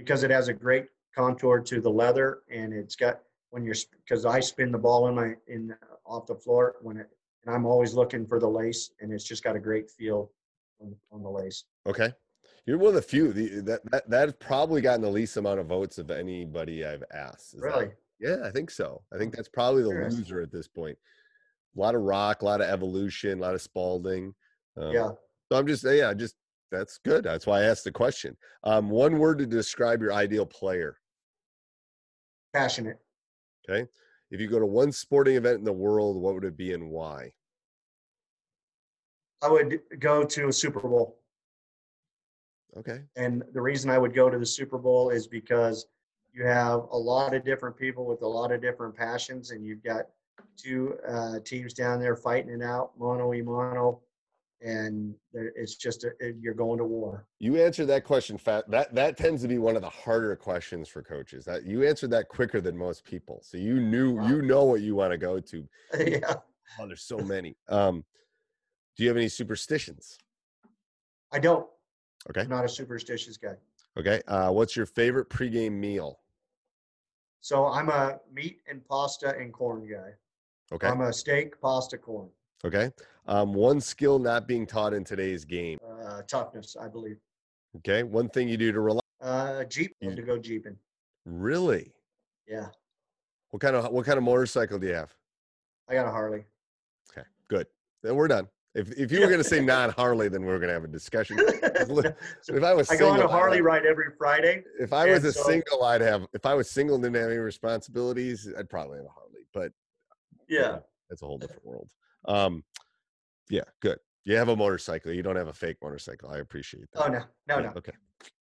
Because 0.00 0.22
it 0.24 0.30
has 0.30 0.48
a 0.48 0.52
great 0.52 0.86
contour 1.14 1.60
to 1.60 1.80
the 1.80 1.90
leather 1.90 2.40
and 2.50 2.72
it's 2.72 2.96
got 2.96 3.20
when 3.50 3.64
you're 3.64 3.74
because 4.04 4.24
I 4.24 4.40
spin 4.40 4.72
the 4.72 4.78
ball 4.78 5.08
in 5.08 5.14
my 5.14 5.34
in 5.46 5.74
off 6.06 6.26
the 6.26 6.34
floor 6.34 6.76
when 6.82 6.96
it 6.96 7.08
and 7.44 7.54
I'm 7.54 7.66
always 7.66 7.94
looking 7.94 8.26
for 8.26 8.38
the 8.38 8.48
lace 8.48 8.90
and 9.00 9.12
it's 9.12 9.24
just 9.24 9.42
got 9.42 9.56
a 9.56 9.60
great 9.60 9.90
feel 9.90 10.30
on, 10.80 10.94
on 11.12 11.22
the 11.22 11.28
lace. 11.28 11.64
Okay. 11.86 12.12
You're 12.66 12.78
one 12.78 12.88
of 12.88 12.94
the 12.94 13.02
few 13.02 13.32
the, 13.32 13.60
that 13.62 13.80
that 13.90 14.08
that 14.10 14.28
has 14.28 14.34
probably 14.40 14.80
gotten 14.80 15.02
the 15.02 15.10
least 15.10 15.36
amount 15.36 15.60
of 15.60 15.66
votes 15.66 15.98
of 15.98 16.10
anybody 16.10 16.84
I've 16.84 17.04
asked. 17.12 17.54
Is 17.54 17.60
that- 17.60 17.66
Really? 17.66 17.90
yeah, 18.20 18.38
I 18.44 18.50
think 18.50 18.70
so. 18.70 19.02
I 19.12 19.18
think 19.18 19.34
that's 19.34 19.48
probably 19.48 19.82
the 19.82 19.88
loser 19.88 20.40
at 20.40 20.52
this 20.52 20.68
point. 20.68 20.96
A 21.76 21.80
lot 21.80 21.94
of 21.94 22.02
rock, 22.02 22.42
a 22.42 22.44
lot 22.44 22.60
of 22.60 22.68
evolution, 22.68 23.38
a 23.38 23.42
lot 23.42 23.54
of 23.54 23.62
Spalding. 23.62 24.34
Um, 24.76 24.92
yeah. 24.92 25.10
So 25.50 25.58
I'm 25.58 25.66
just 25.66 25.84
yeah, 25.84 26.14
just 26.14 26.36
that's 26.70 26.98
good. 26.98 27.24
That's 27.24 27.46
why 27.46 27.60
I 27.60 27.64
asked 27.64 27.84
the 27.84 27.92
question. 27.92 28.36
Um, 28.64 28.90
one 28.90 29.18
word 29.18 29.38
to 29.38 29.46
describe 29.46 30.00
your 30.00 30.12
ideal 30.12 30.46
player. 30.46 30.96
Passionate. 32.52 32.98
Okay. 33.68 33.86
If 34.30 34.40
you 34.40 34.48
go 34.48 34.58
to 34.58 34.66
one 34.66 34.92
sporting 34.92 35.36
event 35.36 35.58
in 35.58 35.64
the 35.64 35.72
world, 35.72 36.16
what 36.16 36.34
would 36.34 36.44
it 36.44 36.56
be 36.56 36.72
and 36.72 36.90
why? 36.90 37.32
I 39.42 39.48
would 39.48 39.80
go 39.98 40.24
to 40.24 40.48
a 40.48 40.52
Super 40.52 40.80
Bowl. 40.80 41.18
Okay. 42.76 43.00
And 43.16 43.42
the 43.52 43.60
reason 43.60 43.90
I 43.90 43.98
would 43.98 44.14
go 44.14 44.30
to 44.30 44.38
the 44.38 44.46
Super 44.46 44.78
Bowl 44.78 45.10
is 45.10 45.26
because 45.26 45.86
you 46.32 46.44
have 46.44 46.86
a 46.92 46.96
lot 46.96 47.34
of 47.34 47.44
different 47.44 47.76
people 47.76 48.06
with 48.06 48.22
a 48.22 48.26
lot 48.26 48.52
of 48.52 48.62
different 48.62 48.94
passions, 48.94 49.50
and 49.50 49.64
you've 49.64 49.82
got 49.82 50.06
two 50.56 50.96
uh, 51.08 51.40
teams 51.44 51.74
down 51.74 51.98
there 51.98 52.14
fighting 52.14 52.52
it 52.52 52.62
out, 52.62 52.92
mono 52.98 53.28
y 53.28 53.40
mono, 53.40 54.00
and 54.62 55.14
there- 55.32 55.52
it's 55.56 55.76
just 55.76 56.04
a, 56.04 56.10
it- 56.20 56.36
you're 56.40 56.54
going 56.54 56.78
to 56.78 56.84
war. 56.84 57.26
You 57.38 57.56
answered 57.62 57.86
that 57.86 58.04
question 58.04 58.36
fast. 58.38 58.70
That 58.70 58.94
that 58.94 59.16
tends 59.16 59.42
to 59.42 59.48
be 59.48 59.58
one 59.58 59.76
of 59.76 59.82
the 59.82 59.88
harder 59.90 60.36
questions 60.36 60.88
for 60.88 61.02
coaches. 61.02 61.44
That 61.44 61.64
you 61.64 61.86
answered 61.86 62.10
that 62.10 62.28
quicker 62.28 62.60
than 62.60 62.76
most 62.76 63.04
people. 63.04 63.40
So 63.42 63.56
you 63.56 63.80
knew 63.80 64.12
Wow. 64.16 64.28
you 64.28 64.42
know 64.42 64.64
what 64.64 64.80
you 64.82 64.94
want 64.94 65.12
to 65.12 65.18
go 65.18 65.40
to. 65.40 65.68
yeah, 66.06 66.34
Oh, 66.78 66.86
there's 66.86 67.02
so 67.02 67.18
many. 67.18 67.56
Um, 67.68 68.04
do 68.96 69.02
you 69.04 69.08
have 69.08 69.16
any 69.16 69.28
superstitions? 69.28 70.18
I 71.32 71.38
don't. 71.38 71.66
Okay. 72.28 72.42
I'm 72.42 72.48
not 72.48 72.64
a 72.64 72.68
superstitious 72.68 73.36
guy. 73.36 73.54
Okay. 73.98 74.20
Uh, 74.28 74.50
what's 74.50 74.76
your 74.76 74.86
favorite 74.86 75.30
pregame 75.30 75.72
meal? 75.72 76.20
So 77.40 77.66
I'm 77.66 77.88
a 77.88 78.20
meat 78.32 78.60
and 78.68 78.84
pasta 78.84 79.34
and 79.38 79.52
corn 79.52 79.88
guy. 79.90 80.10
Okay. 80.72 80.86
I'm 80.86 81.00
a 81.00 81.12
steak, 81.12 81.58
pasta, 81.60 81.96
corn. 81.98 82.28
Okay. 82.64 82.90
Um, 83.26 83.54
one 83.54 83.80
skill 83.80 84.18
not 84.18 84.46
being 84.46 84.66
taught 84.66 84.92
in 84.92 85.04
today's 85.04 85.44
game. 85.44 85.78
Uh, 86.04 86.22
toughness, 86.22 86.76
I 86.80 86.88
believe. 86.88 87.16
Okay. 87.78 88.02
One 88.02 88.28
thing 88.28 88.48
you 88.48 88.56
do 88.56 88.72
to 88.72 88.80
relax. 88.80 89.06
Uh, 89.20 89.64
Jeep. 89.64 89.94
You- 90.00 90.14
to 90.14 90.22
go 90.22 90.38
jeeping. 90.38 90.76
Really? 91.26 91.92
Yeah, 92.48 92.66
What 93.50 93.60
kind 93.60 93.76
of 93.76 93.92
what 93.92 94.04
kind 94.04 94.18
of 94.18 94.24
motorcycle 94.24 94.78
do 94.78 94.88
you 94.88 94.94
have? 94.94 95.14
I 95.88 95.94
got 95.94 96.06
a 96.06 96.10
Harley. 96.10 96.44
Okay, 97.12 97.24
good. 97.46 97.66
Then 98.02 98.16
we're 98.16 98.26
done. 98.26 98.48
If 98.74 98.90
if 98.98 99.12
you 99.12 99.20
were 99.20 99.28
gonna 99.28 99.44
say 99.44 99.60
non 99.64 99.90
Harley, 99.90 100.28
then 100.28 100.42
we're 100.44 100.58
gonna 100.58 100.72
have 100.72 100.82
a 100.82 100.88
discussion. 100.88 101.36
Look, 101.86 102.06
If 102.48 102.64
I 102.64 102.74
was 102.74 102.90
I 102.90 102.96
go 102.96 103.10
on 103.10 103.16
a 103.16 103.18
single, 103.18 103.28
I'd 103.28 103.30
Harley 103.30 103.60
ride 103.60 103.86
every 103.86 104.06
Friday. 104.18 104.64
If 104.80 104.92
I 104.92 105.06
was 105.12 105.22
a 105.24 105.32
so- 105.32 105.42
single, 105.44 105.84
I'd 105.84 106.00
have. 106.00 106.26
If 106.32 106.44
I 106.46 106.54
was 106.54 106.68
single 106.68 106.96
and 106.96 107.04
didn't 107.04 107.16
have 107.16 107.30
any 107.30 107.38
responsibilities, 107.38 108.48
I'd 108.58 108.68
probably 108.70 108.96
have 108.96 109.06
a 109.06 109.10
Harley. 109.10 109.46
But 109.52 109.72
Yeah. 110.48 110.78
that's 111.08 111.22
a 111.22 111.26
whole 111.26 111.38
different 111.38 111.64
world. 111.64 111.90
Um, 112.26 112.64
yeah, 113.48 113.62
good. 113.80 113.98
You 114.24 114.36
have 114.36 114.48
a 114.48 114.56
motorcycle. 114.56 115.12
You 115.12 115.22
don't 115.22 115.36
have 115.36 115.48
a 115.48 115.52
fake 115.52 115.78
motorcycle. 115.82 116.30
I 116.30 116.38
appreciate 116.38 116.90
that. 116.92 117.04
Oh 117.04 117.08
no, 117.08 117.20
no, 117.48 117.56
Yeah, 117.56 117.60
no. 117.62 117.72
Okay. 117.76 117.92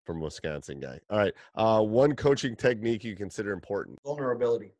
From 0.06 0.20
Wisconsin 0.20 0.80
guy. 0.80 1.00
All 1.10 1.18
right. 1.18 1.34
Uh, 1.56 1.82
one 1.82 2.16
coaching 2.16 2.56
technique 2.56 3.04
you 3.04 3.16
consider 3.16 3.52
important. 3.52 4.00
Vulnerability. 4.06 4.72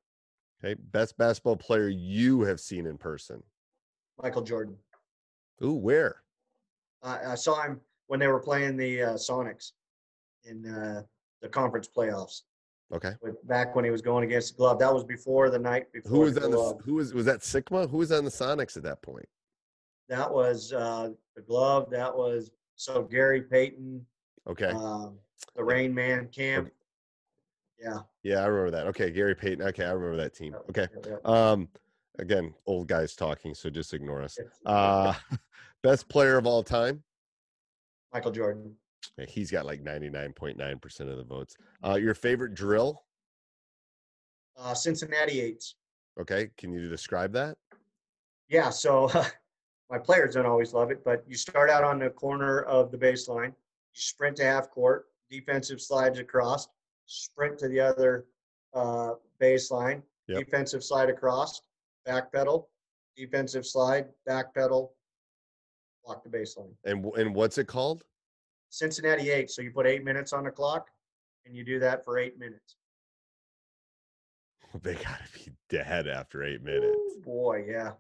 Okay. 0.64 0.80
Best 0.92 1.18
basketball 1.18 1.56
player 1.56 1.88
you 1.88 2.42
have 2.42 2.60
seen 2.60 2.86
in 2.86 2.98
person. 2.98 3.42
Michael 4.22 4.42
Jordan. 4.42 4.76
Ooh, 5.64 5.74
where? 5.74 6.18
I 7.02 7.32
I 7.32 7.36
saw 7.36 7.62
him 7.64 7.80
when 8.08 8.20
they 8.20 8.28
were 8.28 8.40
playing 8.40 8.78
the 8.78 9.02
uh, 9.02 9.14
Sonics 9.14 9.72
in 10.46 10.66
uh, 10.68 11.04
the 11.42 11.50
conference 11.50 11.88
playoffs. 11.88 12.42
Okay. 12.94 13.14
With, 13.22 13.46
back 13.48 13.76
when 13.76 13.84
he 13.84 13.92
was 13.92 14.02
going 14.02 14.24
against 14.24 14.54
the 14.54 14.58
glove. 14.58 14.80
That 14.80 14.94
was 14.94 15.04
before 15.04 15.50
the 15.50 15.60
night 15.60 15.92
before. 15.92 16.12
Who 16.12 16.20
was 16.20 16.36
the 16.36 16.44
on 16.46 16.52
the 16.52 16.78
who 16.84 16.96
was 16.96 17.14
was 17.14 17.26
that 17.26 17.44
Sigma? 17.44 17.88
Who 17.88 17.98
was 17.98 18.12
on 18.12 18.24
the 18.24 18.32
Sonics 18.32 18.78
at 18.78 18.84
that 18.84 19.02
point? 19.02 19.28
That 20.10 20.32
was 20.32 20.72
uh, 20.74 21.10
the 21.36 21.42
glove. 21.42 21.90
That 21.90 22.16
was 22.16 22.52
so 22.76 23.04
Gary 23.04 23.42
Payton, 23.42 24.06
Okay. 24.48 24.68
um, 24.68 25.18
the 25.56 25.64
Reign 25.64 25.94
Man 25.94 26.28
Kemp. 26.28 26.70
Yeah. 27.80 28.00
Yeah, 28.22 28.40
I 28.44 28.46
remember 28.46 28.72
that. 28.72 28.88
Okay, 28.88 29.12
Gary 29.12 29.36
Payton. 29.36 29.66
Okay, 29.68 29.86
I 29.86 29.92
remember 29.92 30.18
that 30.18 30.34
team. 30.36 30.56
Okay. 30.70 30.88
Um 31.26 31.68
again, 32.20 32.54
old 32.68 32.88
guys 32.88 33.16
talking, 33.16 33.54
so 33.56 33.70
just 33.70 33.94
ignore 33.94 34.22
us. 34.22 34.38
Uh 34.66 35.14
best 35.84 36.08
player 36.10 36.38
of 36.38 36.46
all 36.46 36.64
time? 36.64 37.04
Michael 38.14 38.32
Jordan. 38.32 38.76
Yeah, 39.18 39.26
He's 39.28 39.52
got 39.52 39.66
like 39.66 39.84
99.9% 39.84 41.00
of 41.12 41.18
the 41.18 41.24
votes. 41.24 41.56
Uh 41.84 41.96
your 41.96 42.14
favorite 42.14 42.54
drill? 42.54 43.04
Uh, 44.58 44.74
Cincinnati 44.74 45.42
Eights. 45.42 45.76
Okay, 46.20 46.50
can 46.58 46.72
you 46.72 46.88
describe 46.88 47.34
that? 47.34 47.58
Yeah, 48.50 48.70
so 48.70 49.10
my 49.90 49.98
players 49.98 50.36
don't 50.36 50.46
always 50.46 50.74
love 50.74 50.92
it, 50.92 51.04
but 51.04 51.24
you 51.28 51.36
start 51.36 51.70
out 51.72 51.84
on 51.84 52.00
the 52.00 52.10
corner 52.12 52.62
of 52.62 52.92
the 52.92 52.98
baseline, 52.98 53.48
you 53.48 53.54
sprint 53.94 54.38
to 54.38 54.44
half 54.44 54.70
court, 54.70 55.06
defensive 55.32 55.82
slides 55.82 56.20
across, 56.20 56.68
sprint 57.08 57.58
to 57.60 57.68
the 57.68 57.80
other 57.80 58.26
uh, 58.74 59.14
baseline, 59.42 60.02
Yep. 60.28 60.46
defensive 60.46 60.84
slide 60.84 61.10
across, 61.10 61.62
back 62.06 62.32
pedal, 62.32 62.70
defensive 63.18 63.66
slide, 63.66 64.06
back 64.26 64.54
pedal, 64.54 64.94
block 66.06 66.24
the 66.24 66.30
baseline. 66.30 66.72
And 66.86 67.04
and 67.18 67.34
what's 67.36 67.58
it 67.58 67.66
called? 67.68 68.04
Cincinnati 68.74 69.30
eight, 69.30 69.52
so 69.52 69.62
you 69.62 69.70
put 69.70 69.86
eight 69.86 70.04
minutes 70.04 70.34
on 70.34 70.46
the 70.46 70.50
clock, 70.50 70.88
and 71.46 71.56
you 71.56 71.64
do 71.64 71.78
that 71.78 72.04
for 72.04 72.18
eight 72.18 72.40
minutes. 72.40 72.76
They 74.82 74.96
got 74.96 75.20
to 75.24 75.40
be 75.40 75.52
dead 75.70 76.08
after 76.08 76.44
8 76.44 76.64
minutes. 76.64 76.98
Ooh, 76.98 77.22
boy, 77.24 77.64
yeah. 77.70 77.92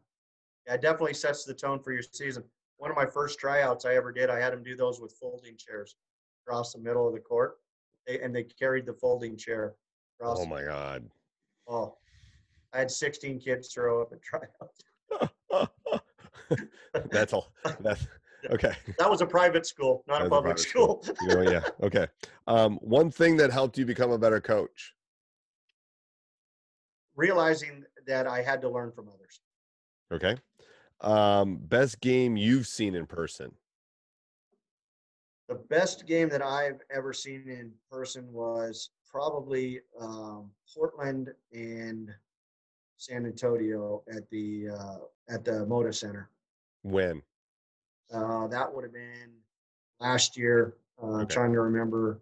Yeah, 0.65 0.73
it 0.73 0.81
definitely 0.81 1.13
sets 1.13 1.45
the 1.45 1.53
tone 1.53 1.79
for 1.79 1.91
your 1.91 2.01
season. 2.01 2.43
One 2.77 2.89
of 2.89 2.97
my 2.97 3.05
first 3.05 3.38
tryouts 3.38 3.86
I 3.86 3.93
ever 3.93 4.12
did, 4.12 4.31
I 4.31 4.39
had 4.39 4.53
them 4.53 4.63
do 4.63 4.75
those 4.75 4.99
with 4.99 5.15
folding 5.21 5.55
chairs 5.55 5.95
across 6.43 6.73
the 6.73 6.79
middle 6.79 7.07
of 7.07 7.13
the 7.13 7.19
court. 7.19 7.57
They, 8.07 8.21
and 8.21 8.36
they 8.36 8.41
carried 8.41 8.88
the 8.88 8.93
folding 8.93 9.38
chair 9.38 9.75
across. 10.19 10.39
Oh 10.39 10.47
my 10.47 10.63
god. 10.63 11.07
Oh, 11.67 11.95
I 12.73 12.79
had 12.79 12.89
16 12.89 13.39
kids 13.39 13.71
throw 13.71 14.01
up 14.01 14.12
at 14.12 14.23
tryouts. 14.23 14.81
that's 17.12 17.33
all. 17.33 17.53
That's 17.81 18.07
okay. 18.51 18.73
That 18.97 19.10
was 19.10 19.21
a 19.21 19.25
private 19.25 19.65
school, 19.65 20.03
not 20.08 20.21
a 20.21 20.23
was 20.23 20.27
a 20.27 20.29
public 20.29 20.58
school. 20.58 21.06
You 21.21 21.27
know, 21.27 21.41
yeah. 21.41 21.63
Okay. 21.82 22.08
Um, 22.47 22.77
one 22.82 23.12
thing 23.12 23.38
that 23.38 23.51
helped 23.51 23.77
you 23.77 23.86
become 23.86 24.12
a 24.12 24.17
better 24.17 24.41
coach. 24.41 24.93
Realizing 27.15 27.84
that 28.08 28.27
I 28.27 28.41
had 28.41 28.62
to 28.62 28.69
learn 28.69 28.91
from 28.91 29.10
others. 29.10 29.39
Okay. 30.12 30.36
Um, 31.01 31.58
best 31.58 32.01
game 32.01 32.38
you've 32.38 32.67
seen 32.67 32.95
in 32.95 33.06
person. 33.06 33.51
The 35.49 35.56
best 35.56 36.08
game 36.08 36.29
that 36.29 36.41
I've 36.41 36.79
ever 36.93 37.13
seen 37.13 37.47
in 37.47 37.71
person 37.91 38.32
was 38.32 38.89
probably 39.12 39.82
um, 39.99 40.49
Portland 40.73 41.29
and 41.51 42.10
San 42.97 43.25
Antonio 43.25 44.01
at 44.10 44.29
the 44.29 44.69
uh, 44.69 44.97
at 45.29 45.43
the 45.43 45.65
Moda 45.65 45.93
Center. 45.93 46.29
When? 46.84 47.21
Uh, 48.11 48.47
that 48.47 48.73
would 48.73 48.83
have 48.83 48.93
been 48.93 49.31
last 49.99 50.37
year. 50.37 50.75
Uh, 51.01 51.21
Okay. 51.21 51.33
trying 51.33 51.53
to 51.53 51.61
remember. 51.61 52.19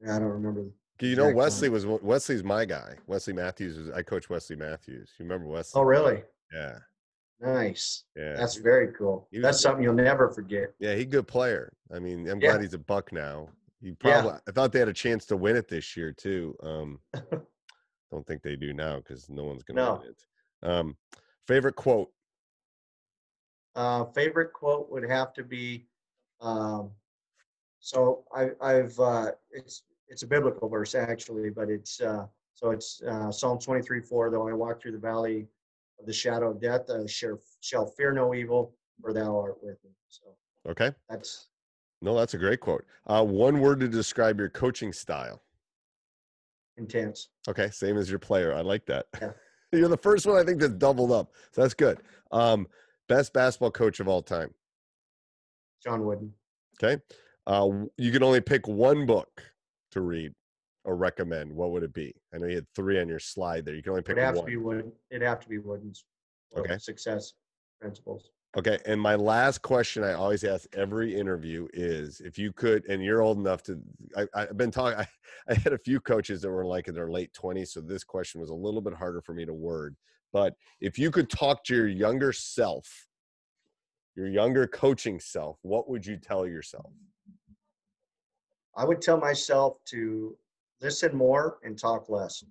Yeah, 0.00 0.16
I 0.16 0.18
don't 0.18 0.28
remember. 0.30 0.62
'Cause 0.98 1.08
You 1.08 1.16
know, 1.16 1.30
Wesley 1.32 1.68
time. 1.68 1.72
was 1.74 1.86
Wesley's 1.86 2.42
my 2.44 2.64
guy. 2.64 2.96
Wesley 3.06 3.32
Matthews 3.34 3.76
was. 3.78 3.90
I 3.90 4.02
coach 4.02 4.30
Wesley 4.30 4.56
Matthews. 4.56 5.12
You 5.18 5.24
remember 5.24 5.46
Wesley? 5.46 5.80
Oh, 5.80 5.84
really? 5.84 6.24
Yeah. 6.52 6.78
Nice. 7.38 8.04
Yeah. 8.14 8.34
That's 8.34 8.56
very 8.56 8.92
cool. 8.94 9.28
Was 9.30 9.42
That's 9.42 9.60
something 9.60 9.82
you'll 9.82 9.92
never 9.94 10.30
forget. 10.30 10.74
Yeah, 10.78 10.94
he 10.94 11.04
good 11.04 11.28
player. 11.28 11.70
I 11.92 11.98
mean, 11.98 12.26
I'm 12.28 12.40
Yeah. 12.40 12.52
glad 12.52 12.62
he's 12.62 12.72
a 12.74 12.78
buck 12.78 13.12
now. 13.12 13.50
He 13.80 13.88
Yeah. 13.88 13.94
probably 14.22 14.40
I 14.48 14.52
thought 14.52 14.72
they 14.72 14.78
had 14.78 14.88
a 14.88 14.92
chance 14.94 15.26
to 15.26 15.36
win 15.36 15.54
it 15.56 15.68
this 15.68 15.96
year 15.98 16.12
too. 16.12 16.56
Um 16.62 17.00
don't 18.10 18.26
think 18.26 18.42
they 18.42 18.56
do 18.56 18.72
now 18.72 18.96
because 18.98 19.28
no 19.28 19.44
one's 19.44 19.62
gonna 19.64 19.84
No. 19.84 19.94
win 19.96 20.08
it. 20.08 20.26
Um 20.62 20.96
favorite 21.46 21.76
quote. 21.76 22.10
Uh, 23.76 24.06
favorite 24.06 24.52
quote 24.54 24.90
would 24.90 25.08
have 25.08 25.34
to 25.34 25.44
be, 25.44 25.86
um, 26.40 26.90
so 27.78 28.24
I, 28.34 28.48
I've, 28.60 28.98
uh, 28.98 29.32
it's, 29.50 29.82
it's 30.08 30.22
a 30.22 30.26
biblical 30.26 30.68
verse 30.68 30.94
actually, 30.94 31.50
but 31.50 31.68
it's, 31.68 32.00
uh, 32.00 32.26
so 32.54 32.70
it's, 32.70 33.02
uh, 33.02 33.30
Psalm 33.30 33.58
23, 33.58 34.00
4, 34.00 34.30
though 34.30 34.48
I 34.48 34.54
walk 34.54 34.80
through 34.80 34.92
the 34.92 34.98
valley 34.98 35.46
of 36.00 36.06
the 36.06 36.12
shadow 36.12 36.50
of 36.52 36.60
death, 36.60 36.88
I 36.90 37.06
shall, 37.06 37.38
shall 37.60 37.84
fear 37.86 38.12
no 38.12 38.34
evil, 38.34 38.74
for 39.02 39.12
thou 39.12 39.38
art 39.38 39.58
with 39.62 39.76
me. 39.84 39.90
So 40.08 40.24
Okay. 40.70 40.90
that's 41.10 41.48
No, 42.00 42.16
that's 42.16 42.32
a 42.32 42.38
great 42.38 42.60
quote. 42.60 42.86
Uh 43.06 43.22
one 43.24 43.60
word 43.60 43.78
to 43.80 43.88
describe 43.88 44.38
your 44.38 44.48
coaching 44.48 44.92
style. 44.94 45.42
intense. 46.78 47.28
Okay, 47.48 47.70
same 47.70 47.98
as 47.98 48.08
your 48.08 48.18
player. 48.18 48.54
I 48.54 48.62
like 48.62 48.86
that. 48.86 49.06
Yeah. 49.20 49.32
You're 49.72 49.88
the 49.88 49.96
first 49.98 50.26
one 50.26 50.36
I 50.36 50.44
think 50.44 50.60
that's 50.60 50.72
doubled 50.72 51.12
up. 51.12 51.32
So 51.52 51.60
that's 51.60 51.74
good. 51.74 51.98
Um 52.32 52.66
best 53.08 53.32
basketball 53.32 53.70
coach 53.70 54.00
of 54.00 54.08
all 54.08 54.22
time. 54.22 54.52
John 55.82 56.04
Wooden. 56.04 56.32
Okay. 56.82 57.00
Uh, 57.46 57.68
you 57.96 58.10
can 58.10 58.22
only 58.22 58.40
pick 58.40 58.66
one 58.66 59.06
book 59.06 59.42
to 59.92 60.00
read 60.00 60.32
or 60.84 60.96
recommend. 60.96 61.52
What 61.52 61.70
would 61.70 61.82
it 61.82 61.92
be? 61.92 62.14
I 62.34 62.38
know 62.38 62.46
you 62.46 62.56
had 62.56 62.66
three 62.74 63.00
on 63.00 63.08
your 63.08 63.18
slide 63.18 63.64
there. 63.64 63.74
You 63.74 63.82
can 63.82 63.90
only 63.90 64.02
pick 64.02 64.16
It'd 64.16 64.24
have 64.24 64.34
to 64.34 64.40
one. 64.40 64.50
be 64.50 64.56
Wooden. 64.56 64.92
It'd 65.10 65.26
have 65.26 65.40
to 65.40 65.48
be 65.48 65.58
Wooden's. 65.58 66.04
Okay. 66.56 66.78
Success 66.78 67.34
principles. 67.80 68.30
Okay. 68.56 68.78
And 68.86 69.00
my 69.00 69.14
last 69.14 69.62
question 69.62 70.02
I 70.02 70.14
always 70.14 70.44
ask 70.44 70.66
every 70.74 71.14
interview 71.14 71.68
is 71.72 72.20
if 72.20 72.38
you 72.38 72.52
could, 72.52 72.84
and 72.88 73.02
you're 73.02 73.20
old 73.22 73.38
enough 73.38 73.62
to, 73.64 73.78
I, 74.16 74.26
I've 74.34 74.56
been 74.56 74.70
talking, 74.70 74.98
I, 74.98 75.06
I 75.48 75.54
had 75.54 75.72
a 75.72 75.78
few 75.78 76.00
coaches 76.00 76.42
that 76.42 76.50
were 76.50 76.64
like 76.64 76.88
in 76.88 76.94
their 76.94 77.10
late 77.10 77.32
20s. 77.32 77.68
So 77.68 77.80
this 77.80 78.04
question 78.04 78.40
was 78.40 78.50
a 78.50 78.54
little 78.54 78.80
bit 78.80 78.94
harder 78.94 79.20
for 79.20 79.34
me 79.34 79.44
to 79.44 79.54
word. 79.54 79.94
But 80.32 80.54
if 80.80 80.98
you 80.98 81.10
could 81.10 81.30
talk 81.30 81.64
to 81.64 81.74
your 81.74 81.88
younger 81.88 82.32
self, 82.32 83.08
your 84.14 84.28
younger 84.28 84.66
coaching 84.66 85.20
self, 85.20 85.58
what 85.62 85.88
would 85.88 86.04
you 86.04 86.16
tell 86.16 86.46
yourself? 86.46 86.92
I 88.76 88.84
would 88.84 89.00
tell 89.00 89.18
myself 89.18 89.78
to 89.86 90.36
listen 90.80 91.16
more 91.16 91.58
and 91.62 91.78
talk 91.78 92.08
less. 92.08 92.44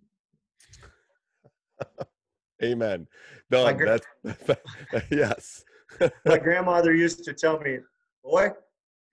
Amen. 2.63 3.07
Done. 3.51 3.77
gra- 3.77 3.99
That's 4.23 4.61
yes. 5.11 5.63
My 6.25 6.37
grandmother 6.37 6.93
used 6.95 7.23
to 7.25 7.33
tell 7.33 7.59
me, 7.59 7.79
"Boy, 8.23 8.49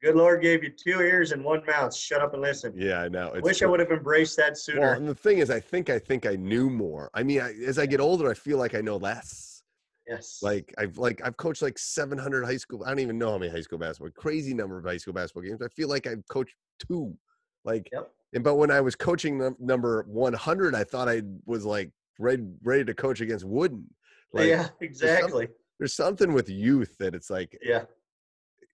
good 0.02 0.16
Lord 0.16 0.42
gave 0.42 0.62
you 0.64 0.70
two 0.70 1.00
ears 1.00 1.32
and 1.32 1.44
one 1.44 1.64
mouth. 1.66 1.94
Shut 1.94 2.20
up 2.20 2.32
and 2.34 2.42
listen." 2.42 2.72
Yeah, 2.76 3.00
I 3.02 3.08
know. 3.08 3.28
I 3.34 3.38
It's 3.38 3.42
wish 3.44 3.62
I 3.62 3.66
would 3.66 3.80
have 3.80 3.90
embraced 3.90 4.36
that 4.38 4.48
Well, 4.50 4.54
sooner. 4.56 4.92
and 4.94 5.08
the 5.08 5.14
thing 5.14 5.38
is, 5.38 5.50
I 5.50 5.60
think 5.60 5.90
I 5.90 5.98
think 5.98 6.26
I 6.26 6.36
knew 6.36 6.68
more. 6.70 7.10
I 7.14 7.22
mean, 7.22 7.40
I, 7.40 7.52
as 7.66 7.78
I 7.78 7.86
get 7.86 8.00
older, 8.00 8.30
I 8.30 8.34
feel 8.34 8.58
like 8.58 8.74
I 8.74 8.80
know 8.80 8.96
less. 8.96 9.62
yes. 10.06 10.40
Like 10.42 10.74
I've 10.78 10.98
like 10.98 11.20
I've 11.24 11.36
coached 11.36 11.62
like 11.62 11.78
700 11.78 12.44
high 12.44 12.56
school. 12.56 12.82
I 12.84 12.88
don't 12.88 12.98
even 13.00 13.18
know 13.18 13.30
how 13.30 13.38
many 13.38 13.50
high 13.52 13.60
school 13.60 13.78
basketball. 13.78 14.10
Crazy 14.16 14.52
number 14.54 14.78
of 14.78 14.84
high 14.84 14.96
school 14.96 15.14
basketball 15.14 15.42
games. 15.44 15.62
I 15.62 15.68
feel 15.68 15.88
like 15.88 16.06
I've 16.06 16.26
coached 16.28 16.54
two. 16.78 17.16
Like, 17.64 17.88
Yep. 17.92 18.10
and 18.34 18.42
but 18.42 18.56
when 18.56 18.72
I 18.72 18.80
was 18.80 18.96
coaching 18.96 19.38
num- 19.38 19.56
number 19.60 20.02
100, 20.08 20.74
I 20.74 20.82
thought 20.82 21.08
I 21.08 21.22
was 21.46 21.64
like 21.64 21.92
ready 22.18 22.42
ready 22.64 22.84
to 22.84 22.94
coach 22.94 23.20
against 23.20 23.44
Wooden. 23.44 23.86
Like, 24.32 24.48
yeah, 24.48 24.68
exactly. 24.80 25.46
there's 25.78 25.92
something 25.94 26.32
with 26.32 26.48
youth 26.50 26.96
that 26.98 27.14
it's 27.14 27.30
like 27.30 27.56
Yeah. 27.62 27.84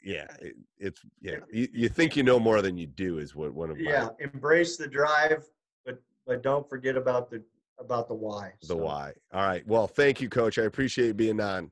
Yeah, 0.03 0.27
it, 0.41 0.55
it's 0.79 1.01
yeah. 1.21 1.39
You, 1.51 1.69
you 1.73 1.89
think 1.89 2.17
you 2.17 2.23
know 2.23 2.39
more 2.39 2.63
than 2.63 2.77
you 2.77 2.87
do 2.87 3.19
is 3.19 3.35
what 3.35 3.53
one 3.53 3.71
of 3.71 3.79
my, 3.79 3.91
Yeah, 3.91 4.09
embrace 4.21 4.77
the 4.77 4.87
drive, 4.87 5.45
but 5.85 6.01
but 6.27 6.43
don't 6.43 6.69
forget 6.69 6.97
about 6.97 7.31
the 7.31 7.43
about 7.79 8.09
the 8.09 8.15
why. 8.15 8.53
the 8.63 8.69
So, 8.69 8.77
why. 8.77 9.13
All 9.33 9.47
right. 9.47 9.67
Well, 9.67 9.87
thank 9.87 10.21
you, 10.21 10.29
Coach. 10.29 10.59
I 10.59 10.63
appreciate 10.65 11.07
you 11.09 11.15
being 11.15 11.41
on. 11.41 11.71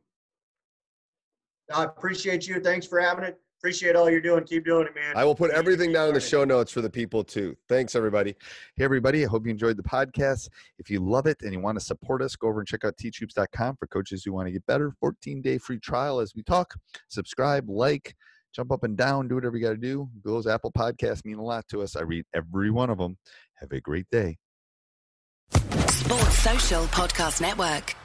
I 1.74 1.84
appreciate 1.84 2.46
you. 2.46 2.60
Thanks 2.60 2.86
for 2.86 3.00
having 3.00 3.24
it. 3.24 3.40
Appreciate 3.66 3.96
all 3.96 4.08
you're 4.08 4.20
doing. 4.20 4.44
Keep 4.44 4.64
doing 4.64 4.86
it, 4.86 4.94
man. 4.94 5.16
I 5.16 5.24
will 5.24 5.34
put 5.34 5.50
Keep- 5.50 5.58
everything 5.58 5.88
keep 5.88 5.96
down 5.96 6.06
in 6.06 6.14
the 6.14 6.20
show 6.20 6.44
notes 6.44 6.70
for 6.70 6.82
the 6.82 6.88
people 6.88 7.24
too. 7.24 7.56
Thanks, 7.68 7.96
everybody. 7.96 8.36
Hey, 8.76 8.84
everybody. 8.84 9.24
I 9.24 9.28
hope 9.28 9.44
you 9.44 9.50
enjoyed 9.50 9.76
the 9.76 9.82
podcast. 9.82 10.48
If 10.78 10.88
you 10.88 11.00
love 11.00 11.26
it 11.26 11.38
and 11.42 11.52
you 11.52 11.58
want 11.58 11.76
to 11.76 11.84
support 11.84 12.22
us, 12.22 12.36
go 12.36 12.46
over 12.46 12.60
and 12.60 12.68
check 12.68 12.84
out 12.84 12.96
teachhoops.com 12.96 13.74
for 13.76 13.88
coaches 13.88 14.22
who 14.24 14.32
want 14.32 14.46
to 14.46 14.52
get 14.52 14.64
better. 14.66 14.92
14 15.00 15.42
day 15.42 15.58
free 15.58 15.80
trial 15.80 16.20
as 16.20 16.32
we 16.36 16.44
talk. 16.44 16.76
Subscribe, 17.08 17.68
like, 17.68 18.14
jump 18.54 18.70
up 18.70 18.84
and 18.84 18.96
down, 18.96 19.26
do 19.26 19.34
whatever 19.34 19.56
you 19.56 19.64
got 19.64 19.72
to 19.72 19.76
do. 19.78 20.08
Those 20.22 20.46
Apple 20.46 20.70
podcasts 20.70 21.24
mean 21.24 21.38
a 21.38 21.42
lot 21.44 21.66
to 21.70 21.82
us. 21.82 21.96
I 21.96 22.02
read 22.02 22.24
every 22.32 22.70
one 22.70 22.88
of 22.88 22.98
them. 22.98 23.18
Have 23.54 23.72
a 23.72 23.80
great 23.80 24.06
day. 24.12 24.38
Sports 25.50 26.38
Social 26.38 26.84
Podcast 26.84 27.40
Network. 27.40 27.96